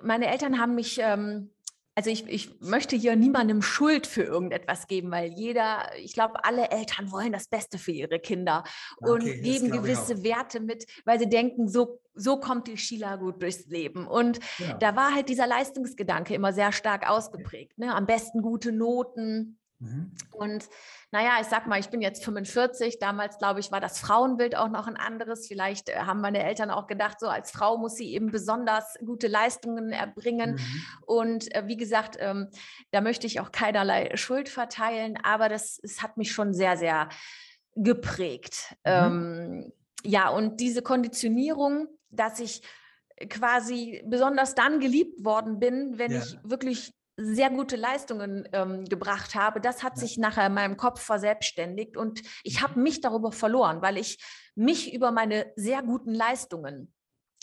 meine 0.04 0.28
Eltern 0.28 0.60
haben 0.60 0.75
mich 0.75 1.00
ähm, 1.00 1.54
also 2.00 2.12
ich, 2.12 2.25
ich 2.29 2.62
möchte 2.62 2.96
hier 2.96 3.18
niemandem 3.18 3.62
Schuld 3.62 4.08
für 4.08 4.24
irgendetwas 4.24 4.88
geben, 4.88 5.12
weil 5.12 5.34
jeder, 5.34 5.89
ich 5.98 6.13
glaube, 6.13 6.46
alle 6.46 6.72
Eltern 6.72 7.12
wollen 7.12 7.34
das 7.34 7.50
Beste 7.50 7.77
für 7.77 7.91
ihre 7.91 8.20
Kinder 8.20 8.63
okay, 9.01 9.12
und 9.12 9.44
geben 9.44 9.70
gewisse 9.70 10.24
Werte 10.24 10.62
mit, 10.62 10.86
weil 11.03 11.20
sie 11.20 11.27
denken, 11.27 11.68
so, 11.68 12.00
so 12.13 12.39
kommt 12.39 12.70
die 12.70 12.77
Sheila 12.77 13.18
gut 13.18 13.41
durchs 13.41 13.65
Leben. 13.65 14.08
Und 14.08 14.39
ja. 14.60 14.77
da 14.77 14.96
war 14.96 15.13
halt 15.13 15.27
dieser 15.27 15.46
Leistungsgedanke 15.46 16.34
immer 16.34 16.53
sehr 16.53 16.72
stark 16.72 17.06
ausgeprägt. 17.10 17.77
Ne? 17.77 17.94
Am 17.94 18.06
besten 18.06 18.41
gute 18.41 18.72
Noten, 18.72 19.59
Mhm. 19.79 20.12
Und 20.31 20.69
naja, 21.12 21.38
ich 21.39 21.48
sag 21.48 21.65
mal, 21.65 21.79
ich 21.79 21.89
bin 21.89 22.01
jetzt 22.01 22.24
45. 22.24 23.00
Damals, 23.00 23.38
glaube 23.38 23.59
ich, 23.62 23.71
war 23.71 23.79
das 23.79 24.00
Frauenbild 24.00 24.55
auch 24.55 24.67
noch 24.67 24.88
ein 24.88 24.98
anderes. 24.98 25.48
Vielleicht 25.48 25.89
äh, 25.89 25.95
haben 26.00 26.21
meine 26.21 26.43
Eltern 26.43 26.69
auch 26.69 26.88
gedacht, 26.88 27.19
so 27.19 27.27
als 27.27 27.51
Frau 27.51 27.77
muss 27.77 27.95
sie 27.95 28.13
eben 28.13 28.31
besonders 28.31 28.95
gute 29.05 29.27
Leistungen 29.27 29.91
erbringen. 29.91 30.55
Mhm. 30.55 30.83
Und 31.05 31.55
äh, 31.55 31.63
wie 31.67 31.77
gesagt, 31.77 32.17
ähm, 32.19 32.50
da 32.91 33.01
möchte 33.01 33.25
ich 33.25 33.39
auch 33.39 33.51
keinerlei 33.51 34.15
Schuld 34.15 34.50
verteilen, 34.50 35.17
aber 35.24 35.50
das, 35.50 35.79
das 35.81 36.01
hat 36.01 36.17
mich 36.17 36.31
schon 36.31 36.53
sehr, 36.53 36.77
sehr 36.77 37.09
geprägt. 37.75 38.75
Mhm. 38.83 38.91
Ähm, 38.91 39.74
ja, 40.03 40.29
und 40.29 40.59
diese 40.59 40.81
Konditionierung, 40.81 41.88
dass 42.09 42.39
ich 42.39 42.62
quasi 43.29 44.01
besonders 44.05 44.55
dann 44.55 44.79
geliebt 44.79 45.24
worden 45.24 45.59
bin, 45.59 45.98
wenn 45.98 46.12
ja. 46.12 46.19
ich 46.19 46.38
wirklich 46.43 46.93
sehr 47.22 47.50
gute 47.50 47.76
Leistungen 47.76 48.48
ähm, 48.54 48.86
gebracht 48.86 49.36
habe, 49.36 49.60
das 49.60 49.84
hat 49.84 49.94
ja. 49.96 50.00
sich 50.00 50.18
nachher 50.18 50.48
in 50.48 50.54
meinem 50.54 50.78
Kopf 50.78 51.02
verselbstständigt 51.02 51.98
und 51.98 52.22
ich 52.44 52.60
mhm. 52.60 52.64
habe 52.64 52.80
mich 52.80 53.02
darüber 53.02 53.32
verloren, 53.32 53.82
weil 53.82 53.98
ich 53.98 54.18
mich 54.56 54.94
über 54.94 55.12
meine 55.12 55.52
sehr 55.56 55.84
guten 55.84 56.14
Leistungen 56.14 56.94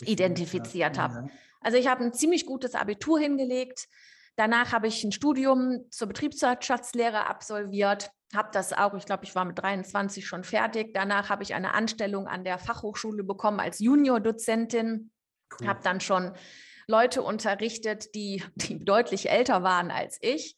identifiziert 0.03 0.97
habe. 0.97 1.29
Also 1.61 1.77
ich 1.77 1.87
habe 1.87 2.03
ein 2.03 2.13
ziemlich 2.13 2.45
gutes 2.45 2.75
Abitur 2.75 3.19
hingelegt. 3.19 3.87
Danach 4.35 4.71
habe 4.71 4.87
ich 4.87 5.03
ein 5.03 5.11
Studium 5.11 5.85
zur 5.89 6.07
Betriebswirtschaftslehre 6.07 7.25
absolviert, 7.25 8.11
habe 8.35 8.49
das 8.51 8.73
auch, 8.73 8.93
ich 8.93 9.05
glaube, 9.05 9.23
ich 9.23 9.33
war 9.35 9.45
mit 9.45 9.57
23 9.57 10.27
schon 10.27 10.43
fertig. 10.43 10.93
Danach 10.93 11.29
habe 11.29 11.43
ich 11.43 11.53
eine 11.53 11.73
Anstellung 11.73 12.27
an 12.27 12.43
der 12.43 12.57
Fachhochschule 12.59 13.23
bekommen 13.23 13.59
als 13.59 13.79
Juniordozentin, 13.79 15.11
cool. 15.59 15.67
habe 15.67 15.79
dann 15.81 16.01
schon 16.01 16.33
Leute 16.87 17.21
unterrichtet, 17.21 18.15
die, 18.15 18.43
die 18.55 18.83
deutlich 18.83 19.29
älter 19.29 19.63
waren 19.63 19.91
als 19.91 20.17
ich. 20.21 20.55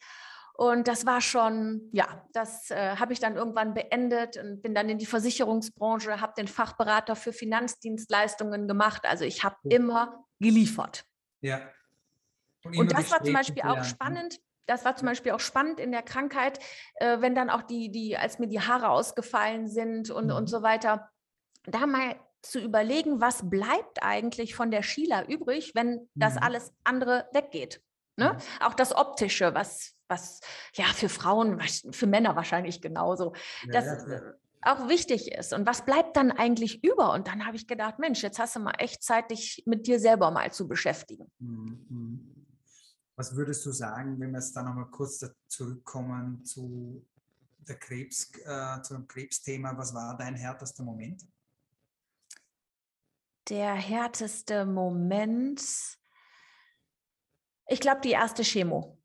Und 0.53 0.89
das 0.89 1.05
war 1.05 1.21
schon, 1.21 1.89
ja, 1.93 2.27
das 2.33 2.69
äh, 2.69 2.97
habe 2.97 3.13
ich 3.13 3.21
dann 3.21 3.37
irgendwann 3.37 3.73
beendet 3.73 4.35
und 4.35 4.61
bin 4.61 4.75
dann 4.75 4.89
in 4.89 4.97
die 4.97 5.05
Versicherungsbranche, 5.05 6.19
habe 6.19 6.33
den 6.37 6.49
Fachberater 6.49 7.15
für 7.15 7.31
Finanzdienstleistungen 7.31 8.67
gemacht. 8.67 9.05
Also 9.05 9.23
ich 9.23 9.45
habe 9.45 9.55
immer 9.69 10.25
geliefert. 10.39 11.05
Ja. 11.39 11.61
Und, 12.65 12.77
und 12.77 12.91
das 12.91 13.09
war 13.09 13.23
zum 13.23 13.33
Beispiel 13.33 13.63
auch 13.63 13.77
ne? 13.77 13.83
spannend. 13.85 14.39
Das 14.65 14.83
war 14.83 14.97
zum 14.97 15.07
Beispiel 15.07 15.31
auch 15.31 15.39
spannend 15.39 15.79
in 15.79 15.93
der 15.93 16.03
Krankheit, 16.03 16.59
äh, 16.95 17.21
wenn 17.21 17.35
dann 17.35 17.49
auch 17.49 17.63
die, 17.63 17.89
die, 17.89 18.17
als 18.17 18.37
mir 18.37 18.47
die 18.47 18.59
Haare 18.59 18.89
ausgefallen 18.89 19.69
sind 19.69 20.11
und, 20.11 20.25
mhm. 20.25 20.33
und 20.33 20.47
so 20.47 20.61
weiter, 20.61 21.09
da 21.63 21.87
mal 21.87 22.15
zu 22.41 22.59
überlegen, 22.59 23.21
was 23.21 23.49
bleibt 23.49 24.01
eigentlich 24.01 24.55
von 24.55 24.71
der 24.71 24.83
Sheila 24.83 25.25
übrig, 25.25 25.73
wenn 25.75 26.09
das 26.15 26.35
mhm. 26.35 26.43
alles 26.43 26.73
andere 26.83 27.27
weggeht. 27.33 27.81
Ne? 28.15 28.33
Mhm. 28.33 28.65
Auch 28.65 28.73
das 28.73 28.95
Optische, 28.95 29.53
was, 29.53 29.93
was 30.07 30.39
ja 30.73 30.85
für 30.85 31.09
Frauen, 31.09 31.61
für 31.91 32.07
Männer 32.07 32.35
wahrscheinlich 32.35 32.81
genauso, 32.81 33.33
ja, 33.65 33.71
das 33.71 33.85
ja, 34.07 34.33
auch 34.61 34.89
wichtig 34.89 35.31
ist. 35.31 35.53
Und 35.53 35.65
was 35.65 35.85
bleibt 35.85 36.17
dann 36.17 36.31
eigentlich 36.31 36.83
über? 36.83 37.13
Und 37.13 37.27
dann 37.27 37.45
habe 37.45 37.55
ich 37.55 37.67
gedacht, 37.67 37.99
Mensch, 37.99 38.21
jetzt 38.21 38.39
hast 38.39 38.55
du 38.55 38.59
mal 38.59 38.73
echt 38.77 39.03
Zeit, 39.03 39.31
dich 39.31 39.63
mit 39.65 39.87
dir 39.87 39.99
selber 39.99 40.31
mal 40.31 40.51
zu 40.51 40.67
beschäftigen. 40.67 41.31
Mhm. 41.39 41.85
mhm. 41.89 42.35
Was 43.15 43.35
würdest 43.35 43.65
du 43.65 43.73
sagen, 43.73 44.17
wenn 44.17 44.31
wir 44.31 44.39
jetzt 44.39 44.55
dann 44.55 44.63
nochmal 44.63 44.89
kurz 44.91 45.19
zurückkommen 45.49 46.45
zu 46.45 47.05
der 47.67 47.75
Krebs, 47.75 48.31
äh, 48.45 48.81
zu 48.81 48.93
dem 48.93 49.09
Krebsthema? 49.09 49.77
Was 49.77 49.93
war 49.93 50.15
dein 50.17 50.35
härtester 50.35 50.83
Moment? 50.83 51.27
Der 53.49 53.73
härteste 53.73 54.65
Moment? 54.65 55.61
Ich 57.67 57.79
glaube, 57.79 58.01
die 58.01 58.11
erste 58.11 58.43
Chemo. 58.43 58.97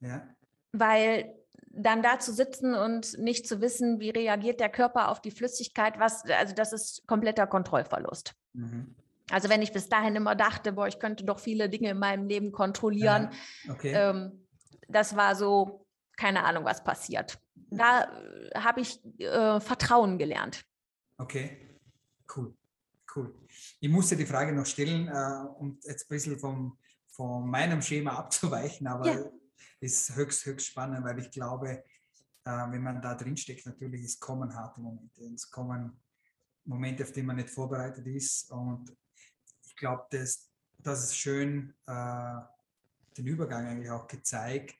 Ja. 0.00 0.26
Weil 0.72 1.34
dann 1.72 2.02
da 2.02 2.18
zu 2.18 2.32
sitzen 2.32 2.74
und 2.74 3.18
nicht 3.18 3.46
zu 3.46 3.60
wissen, 3.60 4.00
wie 4.00 4.10
reagiert 4.10 4.60
der 4.60 4.68
Körper 4.68 5.08
auf 5.08 5.20
die 5.20 5.30
Flüssigkeit, 5.30 5.98
was, 5.98 6.24
also 6.24 6.54
das 6.54 6.72
ist 6.72 7.06
kompletter 7.06 7.46
Kontrollverlust. 7.46 8.34
Mhm. 8.54 8.96
Also 9.30 9.48
wenn 9.48 9.62
ich 9.62 9.72
bis 9.72 9.88
dahin 9.88 10.16
immer 10.16 10.34
dachte, 10.34 10.72
boah, 10.72 10.88
ich 10.88 10.98
könnte 10.98 11.24
doch 11.24 11.38
viele 11.38 11.68
Dinge 11.68 11.90
in 11.90 11.98
meinem 11.98 12.26
Leben 12.26 12.50
kontrollieren, 12.50 13.30
ja, 13.64 13.72
okay. 13.72 13.92
ähm, 13.94 14.46
das 14.88 15.14
war 15.14 15.36
so, 15.36 15.86
keine 16.16 16.44
Ahnung, 16.44 16.64
was 16.64 16.82
passiert. 16.82 17.38
Da 17.54 18.04
äh, 18.04 18.58
habe 18.58 18.80
ich 18.80 19.00
äh, 19.20 19.60
Vertrauen 19.60 20.18
gelernt. 20.18 20.64
Okay, 21.18 21.78
cool, 22.34 22.52
cool. 23.16 23.34
Ich 23.80 23.88
musste 23.88 24.16
die 24.16 24.26
Frage 24.26 24.52
noch 24.52 24.66
stellen, 24.66 25.08
äh, 25.08 25.46
um 25.58 25.78
jetzt 25.82 26.04
ein 26.04 26.08
bisschen 26.08 26.38
vom, 26.38 26.78
von 27.08 27.48
meinem 27.48 27.82
Schema 27.82 28.12
abzuweichen, 28.18 28.86
aber 28.86 29.12
ja. 29.12 29.30
ist 29.80 30.14
höchst, 30.14 30.44
höchst 30.46 30.66
spannend, 30.66 31.04
weil 31.04 31.18
ich 31.18 31.30
glaube, 31.30 31.84
äh, 32.44 32.70
wenn 32.70 32.82
man 32.82 33.02
da 33.02 33.14
drin 33.14 33.36
steckt, 33.36 33.66
natürlich, 33.66 34.04
es 34.04 34.18
kommen 34.18 34.54
harte 34.54 34.80
Momente. 34.80 35.24
Es 35.34 35.50
kommen 35.50 36.00
Momente, 36.64 37.04
auf 37.04 37.12
die 37.12 37.22
man 37.22 37.36
nicht 37.36 37.50
vorbereitet 37.50 38.06
ist. 38.06 38.50
Und 38.50 38.96
ich 39.62 39.76
glaube, 39.76 40.06
das, 40.10 40.50
das 40.78 41.04
ist 41.04 41.16
schön, 41.16 41.74
äh, 41.86 42.36
den 43.16 43.26
Übergang 43.26 43.66
eigentlich 43.66 43.90
auch 43.90 44.06
gezeigt 44.06 44.76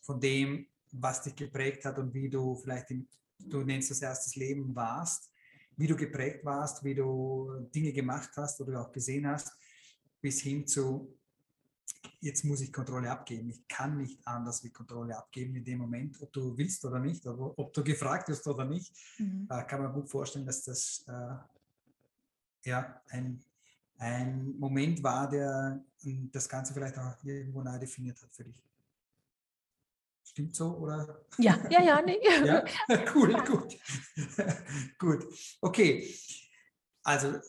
von 0.00 0.20
dem, 0.20 0.66
was 0.92 1.22
dich 1.22 1.36
geprägt 1.36 1.84
hat 1.84 1.98
und 1.98 2.14
wie 2.14 2.30
du 2.30 2.56
vielleicht, 2.56 2.90
im, 2.90 3.06
du 3.38 3.62
nennst 3.62 3.90
das 3.90 4.00
erstes 4.00 4.36
Leben 4.36 4.74
warst 4.74 5.30
wie 5.78 5.86
du 5.86 5.96
geprägt 5.96 6.44
warst, 6.44 6.84
wie 6.84 6.94
du 6.94 7.68
Dinge 7.74 7.92
gemacht 7.92 8.30
hast 8.36 8.60
oder 8.60 8.82
auch 8.82 8.92
gesehen 8.92 9.26
hast, 9.26 9.52
bis 10.20 10.40
hin 10.40 10.66
zu, 10.66 11.16
jetzt 12.20 12.44
muss 12.44 12.60
ich 12.60 12.72
Kontrolle 12.72 13.10
abgeben. 13.10 13.48
Ich 13.48 13.66
kann 13.68 13.96
nicht 13.96 14.18
anders 14.26 14.62
wie 14.64 14.70
Kontrolle 14.70 15.16
abgeben 15.16 15.54
in 15.54 15.64
dem 15.64 15.78
Moment, 15.78 16.20
ob 16.20 16.32
du 16.32 16.58
willst 16.58 16.84
oder 16.84 16.98
nicht, 16.98 17.24
oder 17.26 17.56
ob 17.56 17.72
du 17.72 17.84
gefragt 17.84 18.28
wirst 18.28 18.46
oder 18.48 18.64
nicht. 18.64 18.92
Mhm. 19.18 19.46
Äh, 19.48 19.64
kann 19.64 19.80
man 19.82 19.92
gut 19.92 20.10
vorstellen, 20.10 20.46
dass 20.46 20.64
das 20.64 21.04
äh, 21.06 22.68
ja, 22.68 23.00
ein, 23.10 23.40
ein 23.98 24.58
Moment 24.58 25.00
war, 25.02 25.28
der 25.28 25.80
das 26.32 26.48
Ganze 26.48 26.74
vielleicht 26.74 26.98
auch 26.98 27.22
irgendwo 27.22 27.62
neu 27.62 27.78
definiert 27.78 28.20
hat 28.20 28.32
für 28.32 28.44
dich. 28.44 28.60
Stimmt 30.38 30.54
so, 30.54 30.76
oder? 30.76 31.26
Ja, 31.38 31.58
ja, 31.68 31.82
ja, 31.82 32.00
nee. 32.00 32.20
ja? 32.44 32.64
Cool, 33.12 33.34
gut. 33.44 33.76
gut. 34.96 35.26
Okay. 35.60 36.14
Also 37.02 37.40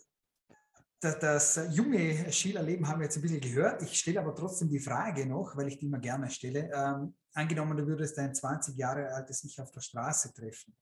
das, 1.00 1.20
das 1.20 1.68
junge 1.70 2.32
Schülerleben 2.32 2.88
haben 2.88 3.00
wir 3.00 3.04
jetzt 3.06 3.18
ein 3.18 3.22
bisschen 3.22 3.42
gehört. 3.42 3.84
Ich 3.84 4.00
stelle 4.00 4.22
aber 4.22 4.34
trotzdem 4.34 4.70
die 4.70 4.80
Frage 4.80 5.28
noch, 5.28 5.56
weil 5.56 5.68
ich 5.68 5.78
die 5.78 5.86
immer 5.86 6.00
gerne 6.00 6.32
stelle. 6.32 6.72
Ähm, 6.74 7.16
angenommen, 7.34 7.78
du 7.78 7.86
würdest 7.86 8.18
ein 8.18 8.34
20 8.34 8.76
Jahre 8.76 9.14
altes 9.14 9.42
sich 9.42 9.62
auf 9.62 9.70
der 9.70 9.82
Straße 9.82 10.34
treffen. 10.34 10.76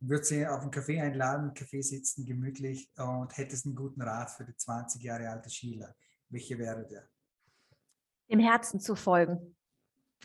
Würdest 0.00 0.30
sie 0.30 0.44
auf 0.44 0.62
einen 0.62 0.72
Kaffee 0.72 1.00
einladen, 1.00 1.54
Kaffee 1.54 1.82
sitzen, 1.82 2.26
gemütlich 2.26 2.90
und 2.96 3.36
hättest 3.36 3.64
einen 3.66 3.76
guten 3.76 4.02
Rat 4.02 4.32
für 4.32 4.44
die 4.44 4.56
20 4.56 5.00
Jahre 5.00 5.30
alte 5.30 5.50
Schüler. 5.50 5.94
Welche 6.30 6.58
wäre 6.58 6.84
der? 6.84 7.08
Dem 8.28 8.40
Herzen 8.40 8.80
zu 8.80 8.96
folgen. 8.96 9.54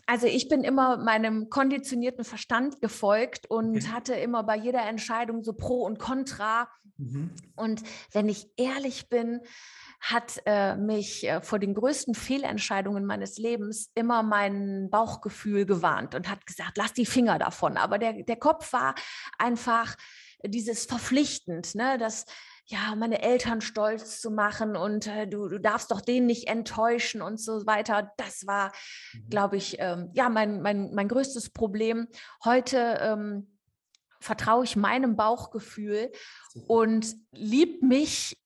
Also 0.06 0.26
ich 0.26 0.48
bin 0.48 0.64
immer 0.64 0.96
meinem 0.96 1.50
konditionierten 1.50 2.24
Verstand 2.24 2.80
gefolgt 2.80 3.50
und 3.50 3.92
hatte 3.92 4.14
immer 4.14 4.42
bei 4.42 4.56
jeder 4.56 4.82
Entscheidung 4.86 5.44
so 5.44 5.52
Pro 5.52 5.84
und 5.84 5.98
Contra. 5.98 6.68
Mhm. 6.96 7.30
Und 7.56 7.82
wenn 8.12 8.28
ich 8.28 8.48
ehrlich 8.56 9.08
bin, 9.08 9.40
hat 10.00 10.40
äh, 10.46 10.76
mich 10.76 11.26
äh, 11.26 11.40
vor 11.42 11.58
den 11.58 11.74
größten 11.74 12.14
Fehlentscheidungen 12.14 13.04
meines 13.04 13.36
Lebens 13.36 13.90
immer 13.94 14.22
mein 14.22 14.88
Bauchgefühl 14.90 15.66
gewarnt 15.66 16.14
und 16.14 16.30
hat 16.30 16.46
gesagt, 16.46 16.76
lass 16.76 16.92
die 16.92 17.06
Finger 17.06 17.38
davon. 17.38 17.76
Aber 17.76 17.98
der, 17.98 18.22
der 18.22 18.36
Kopf 18.36 18.72
war 18.72 18.94
einfach 19.38 19.96
dieses 20.44 20.86
verpflichtend, 20.86 21.74
ne? 21.74 21.98
dass 21.98 22.26
ja, 22.70 22.94
meine 22.94 23.22
Eltern 23.22 23.62
stolz 23.62 24.20
zu 24.20 24.30
machen 24.30 24.76
und 24.76 25.06
äh, 25.06 25.26
du, 25.26 25.48
du 25.48 25.58
darfst 25.58 25.90
doch 25.90 26.02
den 26.02 26.26
nicht 26.26 26.48
enttäuschen 26.48 27.22
und 27.22 27.40
so 27.40 27.66
weiter. 27.66 28.12
Das 28.18 28.46
war, 28.46 28.72
mhm. 29.14 29.30
glaube 29.30 29.56
ich, 29.56 29.76
ähm, 29.78 30.10
ja, 30.12 30.28
mein, 30.28 30.60
mein, 30.60 30.94
mein 30.94 31.08
größtes 31.08 31.50
Problem. 31.50 32.08
Heute 32.44 32.98
ähm, 33.00 33.58
vertraue 34.20 34.64
ich 34.64 34.76
meinem 34.76 35.16
Bauchgefühl 35.16 36.12
und 36.66 37.16
lieb 37.32 37.82
mich. 37.82 38.36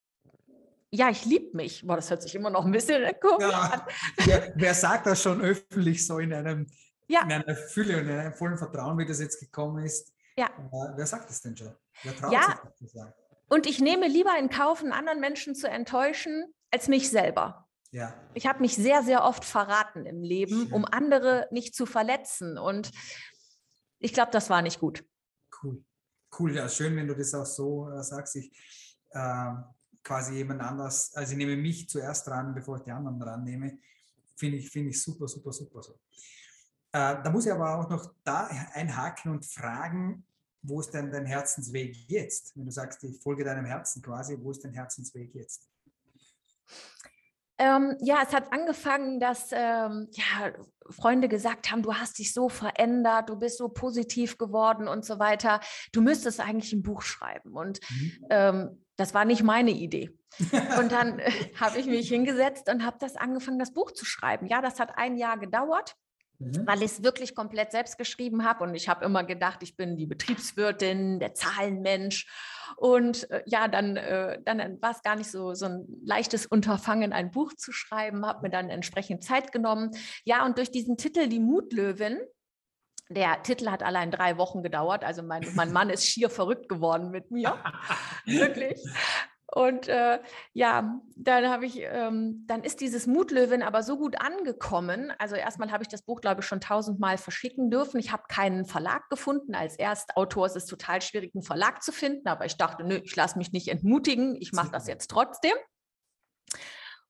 Ja, 0.93 1.11
ich 1.11 1.25
liebe 1.25 1.57
mich. 1.57 1.85
Boah, 1.85 1.97
das 1.97 2.11
hört 2.11 2.23
sich 2.23 2.37
immer 2.37 2.51
noch 2.51 2.65
ein 2.65 2.73
bisschen 2.73 3.03
komisch 3.21 3.51
ja. 3.51 3.61
an. 3.61 3.83
Wer, 4.19 4.53
wer, 4.55 4.75
sagt 4.75 5.07
das 5.07 5.21
schon 5.21 5.41
öffentlich 5.41 6.07
so 6.07 6.21
in 6.21 6.33
einem 6.33 6.69
ja. 7.09 7.23
in 7.23 7.33
einer 7.33 7.57
Fülle 7.57 7.99
und 7.99 8.09
in 8.09 8.19
einem 8.19 8.35
vollen 8.35 8.57
Vertrauen, 8.57 8.97
wie 8.99 9.07
das 9.07 9.19
jetzt 9.19 9.41
gekommen 9.41 9.85
ist? 9.85 10.13
Ja. 10.37 10.49
Wer 10.95 11.07
sagt 11.07 11.29
das 11.29 11.41
denn 11.43 11.57
schon? 11.57 11.75
Wer 12.05 12.17
traut 12.17 12.33
ja. 12.33 12.43
sich 12.43 12.55
das 12.63 12.77
zu 12.77 12.87
sagen? 12.87 13.13
Und 13.53 13.67
ich 13.67 13.81
nehme 13.81 14.09
lieber 14.09 14.31
in 14.39 14.49
Kauf, 14.49 14.81
einen 14.81 14.93
anderen 14.93 15.21
Menschen 15.21 15.55
zu 15.55 15.69
enttäuschen, 15.69 16.55
als 16.71 16.89
mich 16.89 17.11
selber. 17.11 17.69
Ja. 17.91 18.15
Ich 18.33 18.47
habe 18.47 18.61
mich 18.61 18.75
sehr, 18.77 19.03
sehr 19.03 19.25
oft 19.25 19.45
verraten 19.45 20.07
im 20.07 20.23
Leben, 20.23 20.73
um 20.73 20.87
andere 20.87 21.49
nicht 21.51 21.75
zu 21.75 21.85
verletzen. 21.85 22.57
Und 22.57 22.93
ich 23.99 24.15
glaube, 24.15 24.31
das 24.33 24.49
war 24.49 24.63
nicht 24.63 24.81
gut. 24.81 25.05
Cool. 25.63 25.85
Cool, 26.39 26.57
ja, 26.57 26.67
schön, 26.67 26.97
wenn 26.97 27.07
du 27.07 27.15
das 27.15 27.35
auch 27.35 27.45
so 27.45 27.91
äh, 27.91 28.03
sagst. 28.03 28.37
Ich 28.37 28.51
äh, 29.11 29.53
quasi 30.03 30.37
jemand 30.37 30.63
anders, 30.63 31.15
also 31.15 31.33
ich 31.33 31.37
nehme 31.37 31.55
mich 31.59 31.91
zuerst 31.91 32.27
dran, 32.27 32.55
bevor 32.55 32.79
ich 32.79 32.85
die 32.85 32.91
anderen 32.91 33.21
dran 33.21 33.45
nehme. 33.45 33.79
Finde 34.35 34.57
ich, 34.57 34.71
find 34.71 34.89
ich 34.89 35.03
super, 35.03 35.29
super, 35.29 35.53
super 35.53 35.83
so. 35.83 35.93
Äh, 36.93 37.23
da 37.23 37.29
muss 37.31 37.45
ich 37.45 37.53
aber 37.53 37.79
auch 37.79 37.91
noch 37.91 38.15
da 38.25 38.47
einhaken 38.73 39.31
und 39.31 39.45
fragen, 39.45 40.25
wo 40.63 40.81
ist 40.81 40.91
denn 40.91 41.11
dein 41.11 41.27
Herzensweg 41.27 41.97
jetzt? 42.09 42.57
Wenn 42.57 42.65
du 42.65 42.71
sagst, 42.71 43.03
ich 43.05 43.21
folge 43.21 43.45
deinem 43.45 43.65
Herzen 43.65 44.03
quasi, 44.03 44.39
wo 44.41 44.51
ist 44.51 44.65
dein 44.65 44.73
Herzensweg 44.73 45.35
jetzt? 45.35 45.69
Ähm, 47.59 47.97
ja, 48.01 48.23
es 48.27 48.35
hat 48.35 48.53
angefangen, 48.53 49.21
dass 49.21 49.51
ähm, 49.53 50.09
ja, 50.13 50.53
Freunde 50.91 51.29
gesagt 51.29 51.71
haben, 51.71 51.83
du 51.83 51.95
hast 51.95 52.19
dich 52.19 52.33
so 52.33 52.49
verändert, 52.49 53.29
du 53.29 53.37
bist 53.37 53.59
so 53.59 53.69
positiv 53.69 54.39
geworden 54.39 54.89
und 54.89 55.05
so 55.05 55.19
weiter. 55.19 55.61
Du 55.93 56.01
müsstest 56.01 56.41
eigentlich 56.41 56.73
ein 56.73 56.83
Buch 56.83 57.03
schreiben. 57.03 57.53
Und 57.53 57.79
mhm. 57.91 58.27
ähm, 58.31 58.85
das 58.97 59.15
war 59.15 59.25
nicht 59.25 59.43
meine 59.43 59.71
Idee. 59.71 60.17
und 60.79 60.93
dann 60.93 61.19
äh, 61.19 61.31
habe 61.61 61.79
ich 61.79 61.87
mich 61.87 62.09
hingesetzt 62.09 62.69
und 62.69 62.85
habe 62.85 62.97
das 62.99 63.17
angefangen, 63.17 63.59
das 63.59 63.73
Buch 63.73 63.93
zu 63.93 64.05
schreiben. 64.05 64.47
Ja, 64.47 64.61
das 64.61 64.81
hat 64.81 64.97
ein 64.97 65.17
Jahr 65.17 65.39
gedauert 65.39 65.95
mhm. 66.43 66.67
weil 66.67 66.79
ich 66.83 66.93
es 66.93 67.03
wirklich 67.03 67.35
komplett 67.35 67.73
selbst 67.73 67.99
geschrieben 67.99 68.45
habe. 68.45 68.65
Und 68.65 68.75
ich 68.75 68.89
habe 68.89 69.05
immer 69.05 69.25
gedacht, 69.25 69.63
ich 69.63 69.77
bin 69.77 69.97
die 69.97 70.07
Betriebswirtin, 70.07 71.21
der 71.21 71.35
Zahlenmensch. 71.35 72.27
Und 72.77 73.31
äh, 73.31 73.43
ja, 73.47 73.69
dann, 73.69 73.97
äh, 73.97 74.41
dann 74.45 74.81
war 74.81 74.91
es 74.91 75.03
gar 75.03 75.17
nicht 75.17 75.31
so, 75.31 75.55
so 75.55 75.67
ein 75.67 75.87
leichtes 76.05 76.47
Unterfangen, 76.47 77.13
ein 77.13 77.31
Buch 77.31 77.53
zu 77.55 77.73
schreiben, 77.73 78.27
habe 78.27 78.43
mir 78.43 78.51
dann 78.51 78.71
entsprechend 78.71 79.25
Zeit 79.25 79.53
genommen. 79.53 79.91
Ja, 80.25 80.45
und 80.45 80.59
durch 80.59 80.71
diesen 80.71 80.97
Titel 80.97 81.29
Die 81.29 81.41
Mutlöwin, 81.41 82.19
der 83.09 83.43
Titel 83.43 83.71
hat 83.71 83.83
allein 83.83 84.11
drei 84.11 84.39
Wochen 84.39 84.63
gedauert. 84.63 85.05
Also 85.05 85.23
mein, 85.23 85.47
mein 85.55 85.73
Mann 85.73 85.91
ist 85.91 86.07
schier 86.07 86.31
verrückt 86.31 86.69
geworden 86.69 87.11
mit 87.11 87.31
mir. 87.31 87.59
Wirklich. 88.25 88.81
Und 89.55 89.87
äh, 89.87 90.19
ja, 90.55 90.99
dann 91.15 91.49
habe 91.51 91.67
ich, 91.67 91.79
ähm, 91.81 92.45
dann 92.47 92.65
ist 92.65 92.81
dieses 92.81 93.07
Mutlöwin 93.07 93.63
aber 93.63 93.83
so 93.83 93.99
gut 93.99 94.19
angekommen. 94.19 95.13
Also 95.19 95.37
erstmal 95.37 95.71
habe 95.71 95.83
ich 95.83 95.89
das 95.89 96.03
Buch, 96.03 96.23
glaube 96.23 96.41
ich, 96.41 96.47
schon 96.47 96.63
tausendmal 96.63 97.19
verschicken 97.19 97.71
dürfen. 97.71 98.01
Ich 98.01 98.13
habe 98.13 98.23
keinen 98.29 98.65
Verlag 98.65 99.11
gefunden. 99.11 99.55
Als 99.55 99.77
Erstautor 99.77 100.47
ist 100.47 100.57
es 100.57 100.65
total 100.65 101.03
schwierig, 101.03 101.35
einen 101.35 101.43
Verlag 101.43 101.83
zu 101.83 101.93
finden. 101.93 102.29
Aber 102.29 102.47
ich 102.47 102.57
dachte, 102.57 102.83
nö, 102.83 103.01
ich 103.05 103.15
lasse 103.15 103.37
mich 103.37 103.53
nicht 103.53 103.69
entmutigen. 103.69 104.37
Ich 104.41 104.53
mache 104.53 104.71
das 104.71 104.87
jetzt 104.87 105.11
trotzdem 105.11 105.53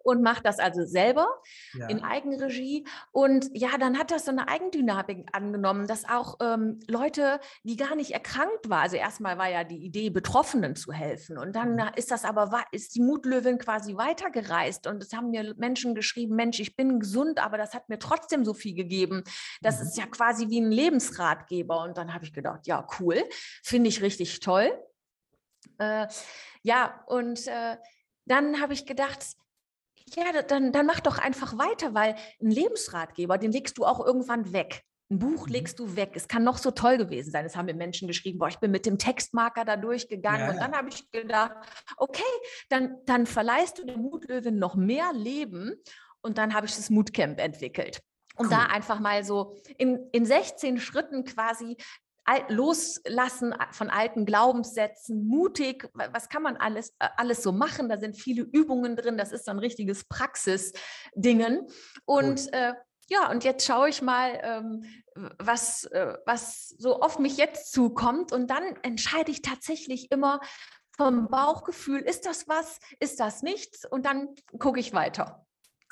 und 0.04 0.22
macht 0.22 0.46
das 0.46 0.58
also 0.58 0.84
selber 0.84 1.28
ja. 1.74 1.88
in 1.88 2.02
Eigenregie. 2.02 2.86
Und 3.12 3.50
ja, 3.54 3.70
dann 3.78 3.98
hat 3.98 4.10
das 4.10 4.24
so 4.24 4.30
eine 4.30 4.48
Eigendynamik 4.48 5.28
angenommen, 5.32 5.86
dass 5.86 6.08
auch 6.08 6.36
ähm, 6.40 6.80
Leute, 6.88 7.40
die 7.62 7.76
gar 7.76 7.94
nicht 7.94 8.12
erkrankt 8.12 8.68
waren, 8.68 8.82
also 8.82 8.96
erstmal 8.96 9.38
war 9.38 9.48
ja 9.48 9.64
die 9.64 9.84
Idee, 9.84 10.10
Betroffenen 10.10 10.76
zu 10.76 10.92
helfen. 10.92 11.38
Und 11.38 11.54
dann 11.54 11.76
mhm. 11.76 11.90
ist 11.96 12.10
das 12.10 12.24
aber, 12.24 12.64
ist 12.72 12.94
die 12.94 13.00
Mutlöwin 13.00 13.58
quasi 13.58 13.96
weitergereist. 13.96 14.86
Und 14.86 15.02
es 15.02 15.12
haben 15.12 15.30
mir 15.30 15.54
Menschen 15.56 15.94
geschrieben, 15.94 16.34
Mensch, 16.36 16.60
ich 16.60 16.76
bin 16.76 17.00
gesund, 17.00 17.42
aber 17.42 17.58
das 17.58 17.74
hat 17.74 17.88
mir 17.88 17.98
trotzdem 17.98 18.44
so 18.44 18.54
viel 18.54 18.74
gegeben. 18.74 19.22
Das 19.60 19.80
mhm. 19.80 19.86
ist 19.86 19.98
ja 19.98 20.06
quasi 20.06 20.48
wie 20.48 20.60
ein 20.60 20.72
Lebensratgeber. 20.72 21.82
Und 21.82 21.96
dann 21.96 22.12
habe 22.12 22.24
ich 22.24 22.32
gedacht, 22.32 22.66
ja, 22.66 22.86
cool, 22.98 23.22
finde 23.62 23.88
ich 23.88 24.02
richtig 24.02 24.40
toll. 24.40 24.72
Äh, 25.78 26.06
ja, 26.62 27.02
und 27.06 27.46
äh, 27.46 27.76
dann 28.26 28.60
habe 28.60 28.72
ich 28.72 28.86
gedacht, 28.86 29.24
ja, 30.14 30.42
dann, 30.42 30.72
dann 30.72 30.86
mach 30.86 31.00
doch 31.00 31.18
einfach 31.18 31.58
weiter, 31.58 31.94
weil 31.94 32.16
ein 32.40 32.50
Lebensratgeber, 32.50 33.38
den 33.38 33.52
legst 33.52 33.78
du 33.78 33.84
auch 33.84 34.04
irgendwann 34.04 34.52
weg. 34.52 34.82
Ein 35.10 35.18
Buch 35.18 35.46
mhm. 35.46 35.52
legst 35.52 35.78
du 35.78 35.94
weg. 35.94 36.12
Es 36.14 36.26
kann 36.26 36.42
noch 36.42 36.56
so 36.56 36.70
toll 36.70 36.96
gewesen 36.96 37.30
sein. 37.30 37.44
Es 37.44 37.54
haben 37.54 37.66
mir 37.66 37.74
Menschen 37.74 38.08
geschrieben, 38.08 38.38
boah, 38.38 38.48
ich 38.48 38.58
bin 38.58 38.70
mit 38.70 38.86
dem 38.86 38.98
Textmarker 38.98 39.64
da 39.64 39.76
durchgegangen. 39.76 40.40
Ja, 40.40 40.50
und 40.50 40.56
dann 40.58 40.72
habe 40.72 40.88
ich 40.88 41.10
gedacht, 41.10 41.52
okay, 41.98 42.22
dann, 42.70 42.96
dann 43.04 43.26
verleihst 43.26 43.78
du 43.78 43.84
der 43.84 43.98
Mutlöwin 43.98 44.58
noch 44.58 44.74
mehr 44.74 45.12
Leben. 45.12 45.74
Und 46.22 46.38
dann 46.38 46.54
habe 46.54 46.66
ich 46.66 46.74
das 46.74 46.88
Mutcamp 46.88 47.38
entwickelt. 47.40 48.00
Um 48.36 48.46
cool. 48.46 48.50
da 48.50 48.62
einfach 48.64 48.98
mal 49.00 49.22
so 49.24 49.56
in, 49.76 50.08
in 50.12 50.24
16 50.24 50.80
Schritten 50.80 51.24
quasi 51.24 51.76
loslassen 52.48 53.54
von 53.72 53.90
alten 53.90 54.24
Glaubenssätzen, 54.24 55.26
mutig, 55.26 55.88
was 55.94 56.28
kann 56.28 56.42
man 56.42 56.56
alles, 56.56 56.94
alles 56.98 57.42
so 57.42 57.52
machen? 57.52 57.88
Da 57.88 57.98
sind 57.98 58.16
viele 58.16 58.42
Übungen 58.42 58.96
drin, 58.96 59.18
das 59.18 59.32
ist 59.32 59.44
so 59.44 59.50
ein 59.50 59.58
richtiges 59.58 60.04
Praxisdingen. 60.04 61.66
Und 62.04 62.40
cool. 62.40 62.48
äh, 62.52 62.74
ja, 63.08 63.30
und 63.30 63.44
jetzt 63.44 63.66
schaue 63.66 63.88
ich 63.88 64.00
mal, 64.00 64.40
ähm, 64.42 64.84
was, 65.38 65.84
äh, 65.84 66.16
was 66.24 66.68
so 66.78 67.00
auf 67.00 67.18
mich 67.18 67.36
jetzt 67.36 67.72
zukommt. 67.72 68.32
Und 68.32 68.48
dann 68.48 68.76
entscheide 68.82 69.30
ich 69.30 69.42
tatsächlich 69.42 70.10
immer 70.10 70.40
vom 70.96 71.28
Bauchgefühl, 71.28 72.00
ist 72.00 72.26
das 72.26 72.48
was, 72.48 72.78
ist 73.00 73.18
das 73.20 73.42
nichts? 73.42 73.84
Und 73.84 74.06
dann 74.06 74.34
gucke 74.58 74.80
ich 74.80 74.92
weiter. 74.92 75.46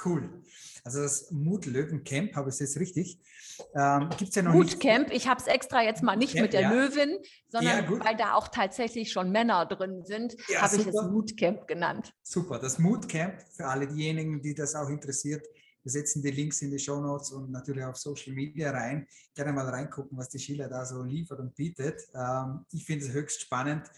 Cool. 0.04 0.44
Also 0.84 1.02
das 1.02 1.30
Mut-Löwen-Camp, 1.30 2.34
habe 2.34 2.48
ich 2.48 2.54
es 2.54 2.60
jetzt 2.60 2.78
richtig? 2.78 3.18
Ähm, 3.74 4.08
Gibt 4.16 4.34
ja 4.34 4.42
noch 4.42 4.54
Mut-Camp, 4.54 5.10
ich 5.12 5.28
habe 5.28 5.40
es 5.40 5.46
extra 5.46 5.82
jetzt 5.82 6.02
mal 6.02 6.16
nicht 6.16 6.32
Camp, 6.32 6.42
mit 6.42 6.52
der 6.54 6.62
ja. 6.62 6.72
Löwin, 6.72 7.18
sondern 7.48 7.84
ja, 7.84 8.04
weil 8.04 8.16
da 8.16 8.34
auch 8.34 8.48
tatsächlich 8.48 9.12
schon 9.12 9.30
Männer 9.30 9.66
drin 9.66 10.04
sind, 10.04 10.36
ja, 10.48 10.62
habe 10.62 10.76
ich 10.76 10.86
es 10.86 10.94
Mut-Camp 10.94 11.66
genannt. 11.66 12.14
Super, 12.22 12.58
das 12.58 12.78
Mut-Camp 12.78 13.42
für 13.50 13.66
alle 13.66 13.86
diejenigen, 13.86 14.40
die 14.40 14.54
das 14.54 14.74
auch 14.74 14.88
interessiert. 14.88 15.46
Wir 15.82 15.92
setzen 15.92 16.22
die 16.22 16.30
Links 16.30 16.60
in 16.62 16.70
die 16.70 16.78
Show 16.78 17.00
Notes 17.00 17.30
und 17.30 17.50
natürlich 17.50 17.84
auf 17.84 17.96
Social 17.96 18.34
Media 18.34 18.70
rein. 18.70 19.06
Gerne 19.34 19.52
mal 19.52 19.66
reingucken, 19.66 20.16
was 20.16 20.28
die 20.28 20.38
Schiller 20.38 20.68
da 20.68 20.84
so 20.84 21.02
liefert 21.02 21.40
und 21.40 21.54
bietet. 21.54 22.02
Ähm, 22.14 22.66
ich 22.72 22.84
finde 22.84 23.06
es 23.06 23.12
höchst 23.12 23.40
spannend 23.40 23.90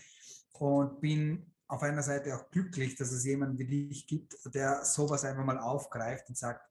und 0.52 1.00
bin 1.00 1.51
auf 1.72 1.82
einer 1.82 2.02
Seite 2.02 2.36
auch 2.36 2.50
glücklich, 2.50 2.96
dass 2.96 3.12
es 3.12 3.24
jemanden 3.24 3.58
wie 3.58 3.86
dich 3.88 4.06
gibt, 4.06 4.36
der 4.54 4.84
sowas 4.84 5.24
einfach 5.24 5.42
mal 5.42 5.58
aufgreift 5.58 6.28
und 6.28 6.36
sagt, 6.36 6.68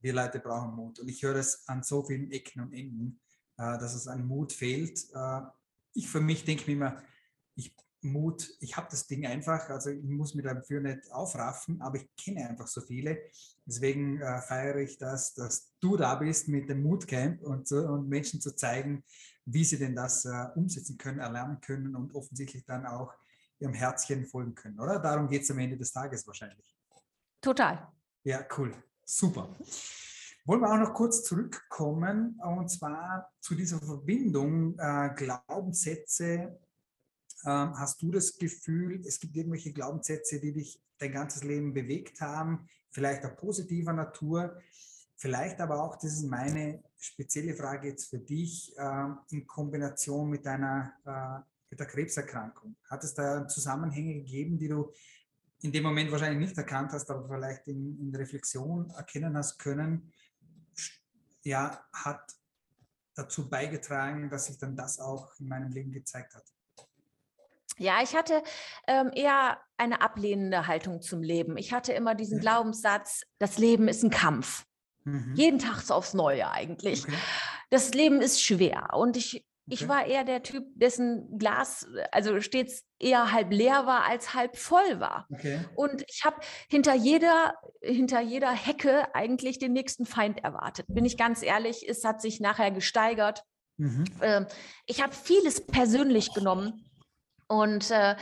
wir 0.00 0.12
Leute 0.12 0.40
brauchen 0.40 0.74
Mut. 0.74 0.98
Und 0.98 1.08
ich 1.08 1.22
höre 1.22 1.36
es 1.36 1.68
an 1.68 1.84
so 1.84 2.02
vielen 2.02 2.32
Ecken 2.32 2.60
und 2.60 2.72
Enden, 2.72 3.20
äh, 3.58 3.78
dass 3.78 3.94
es 3.94 4.08
an 4.08 4.26
Mut 4.26 4.52
fehlt. 4.52 5.06
Äh, 5.14 5.40
ich 5.92 6.08
für 6.08 6.20
mich 6.20 6.44
denke 6.44 6.66
mir 6.66 6.72
immer, 6.72 7.02
ich 7.54 7.76
Mut, 8.00 8.50
ich 8.58 8.76
habe 8.76 8.88
das 8.90 9.06
Ding 9.06 9.24
einfach, 9.24 9.70
also 9.70 9.90
ich 9.90 10.02
muss 10.02 10.34
mich 10.34 10.44
dafür 10.44 10.80
nicht 10.80 11.12
aufraffen, 11.12 11.80
aber 11.80 11.98
ich 11.98 12.08
kenne 12.16 12.48
einfach 12.48 12.66
so 12.66 12.80
viele. 12.80 13.16
Deswegen 13.64 14.20
äh, 14.20 14.42
feiere 14.42 14.78
ich 14.78 14.98
das, 14.98 15.34
dass 15.34 15.72
du 15.78 15.96
da 15.96 16.16
bist 16.16 16.48
mit 16.48 16.68
dem 16.68 16.82
Moodcamp 16.82 17.40
und, 17.40 17.70
und 17.70 18.08
Menschen 18.08 18.40
zu 18.40 18.56
zeigen, 18.56 19.04
wie 19.44 19.64
sie 19.64 19.78
denn 19.78 19.94
das 19.94 20.24
äh, 20.24 20.46
umsetzen 20.56 20.98
können, 20.98 21.20
erlernen 21.20 21.60
können 21.60 21.94
und 21.94 22.16
offensichtlich 22.16 22.64
dann 22.64 22.84
auch 22.84 23.14
ihrem 23.64 23.74
Herzchen 23.74 24.26
folgen 24.26 24.54
können, 24.54 24.78
oder? 24.78 24.98
Darum 24.98 25.28
geht 25.28 25.42
es 25.42 25.50
am 25.50 25.58
Ende 25.58 25.76
des 25.76 25.92
Tages 25.92 26.26
wahrscheinlich. 26.26 26.74
Total. 27.40 27.88
Ja, 28.22 28.46
cool. 28.56 28.72
Super. 29.04 29.54
Wollen 30.46 30.60
wir 30.60 30.70
auch 30.70 30.78
noch 30.78 30.94
kurz 30.94 31.24
zurückkommen 31.24 32.38
und 32.42 32.68
zwar 32.68 33.30
zu 33.40 33.54
dieser 33.54 33.80
Verbindung 33.80 34.78
äh, 34.78 35.10
Glaubenssätze 35.14 36.58
ähm, 37.46 37.78
hast 37.78 38.00
du 38.00 38.10
das 38.10 38.38
Gefühl, 38.38 39.02
es 39.06 39.20
gibt 39.20 39.36
irgendwelche 39.36 39.72
Glaubenssätze, 39.72 40.40
die 40.40 40.52
dich 40.52 40.82
dein 40.98 41.12
ganzes 41.12 41.44
Leben 41.44 41.74
bewegt 41.74 42.20
haben, 42.20 42.66
vielleicht 42.90 43.24
auch 43.24 43.36
positiver 43.36 43.92
Natur, 43.92 44.58
vielleicht 45.16 45.60
aber 45.60 45.82
auch, 45.82 45.96
das 45.96 46.12
ist 46.12 46.24
meine 46.24 46.82
spezielle 46.96 47.54
Frage 47.54 47.88
jetzt 47.88 48.08
für 48.08 48.18
dich, 48.18 48.74
ähm, 48.78 49.18
in 49.30 49.46
Kombination 49.46 50.30
mit 50.30 50.46
deiner 50.46 50.92
äh, 51.04 51.53
mit 51.74 51.80
der 51.80 51.86
Krebserkrankung. 51.88 52.76
Hat 52.88 53.02
es 53.02 53.14
da 53.14 53.48
Zusammenhänge 53.48 54.14
gegeben, 54.14 54.58
die 54.58 54.68
du 54.68 54.92
in 55.62 55.72
dem 55.72 55.82
Moment 55.82 56.12
wahrscheinlich 56.12 56.48
nicht 56.48 56.56
erkannt 56.56 56.92
hast, 56.92 57.10
aber 57.10 57.28
vielleicht 57.28 57.66
in, 57.66 57.98
in 57.98 58.14
Reflexion 58.14 58.90
erkennen 58.90 59.36
hast 59.36 59.58
können, 59.58 60.12
ja, 61.42 61.84
hat 61.92 62.22
dazu 63.14 63.48
beigetragen, 63.48 64.30
dass 64.30 64.46
sich 64.46 64.58
dann 64.58 64.76
das 64.76 65.00
auch 65.00 65.32
in 65.40 65.48
meinem 65.48 65.72
Leben 65.72 65.90
gezeigt 65.90 66.34
hat? 66.34 66.44
Ja, 67.76 68.00
ich 68.02 68.14
hatte 68.14 68.42
ähm, 68.86 69.10
eher 69.12 69.58
eine 69.76 70.00
ablehnende 70.00 70.68
Haltung 70.68 71.02
zum 71.02 71.22
Leben. 71.22 71.56
Ich 71.56 71.72
hatte 71.72 71.92
immer 71.92 72.14
diesen 72.14 72.38
Glaubenssatz, 72.38 73.22
das 73.38 73.58
Leben 73.58 73.88
ist 73.88 74.04
ein 74.04 74.10
Kampf. 74.10 74.64
Mhm. 75.02 75.34
Jeden 75.34 75.58
Tag 75.58 75.80
so 75.80 75.94
aufs 75.94 76.14
Neue 76.14 76.48
eigentlich. 76.48 77.02
Okay. 77.02 77.16
Das 77.70 77.92
Leben 77.94 78.20
ist 78.20 78.40
schwer. 78.40 78.90
Und 78.92 79.16
ich, 79.16 79.44
ich 79.66 79.82
okay. 79.82 79.88
war 79.88 80.06
eher 80.06 80.24
der 80.24 80.42
Typ, 80.42 80.66
dessen 80.74 81.38
Glas 81.38 81.86
also 82.12 82.40
stets 82.40 82.84
eher 82.98 83.32
halb 83.32 83.50
leer 83.50 83.86
war 83.86 84.04
als 84.04 84.34
halb 84.34 84.56
voll 84.56 85.00
war. 85.00 85.26
Okay. 85.30 85.60
Und 85.74 86.04
ich 86.08 86.24
habe 86.24 86.36
hinter 86.68 86.94
jeder, 86.94 87.54
hinter 87.80 88.20
jeder 88.20 88.52
Hecke 88.52 89.14
eigentlich 89.14 89.58
den 89.58 89.72
nächsten 89.72 90.04
Feind 90.04 90.44
erwartet. 90.44 90.86
Bin 90.88 91.04
ich 91.04 91.16
ganz 91.16 91.42
ehrlich, 91.42 91.88
es 91.88 92.04
hat 92.04 92.20
sich 92.20 92.40
nachher 92.40 92.70
gesteigert. 92.70 93.42
Mhm. 93.78 94.04
Ähm, 94.20 94.46
ich 94.86 95.02
habe 95.02 95.14
vieles 95.14 95.66
persönlich 95.66 96.34
genommen 96.34 96.84
und 97.48 97.90
äh, 97.90 98.16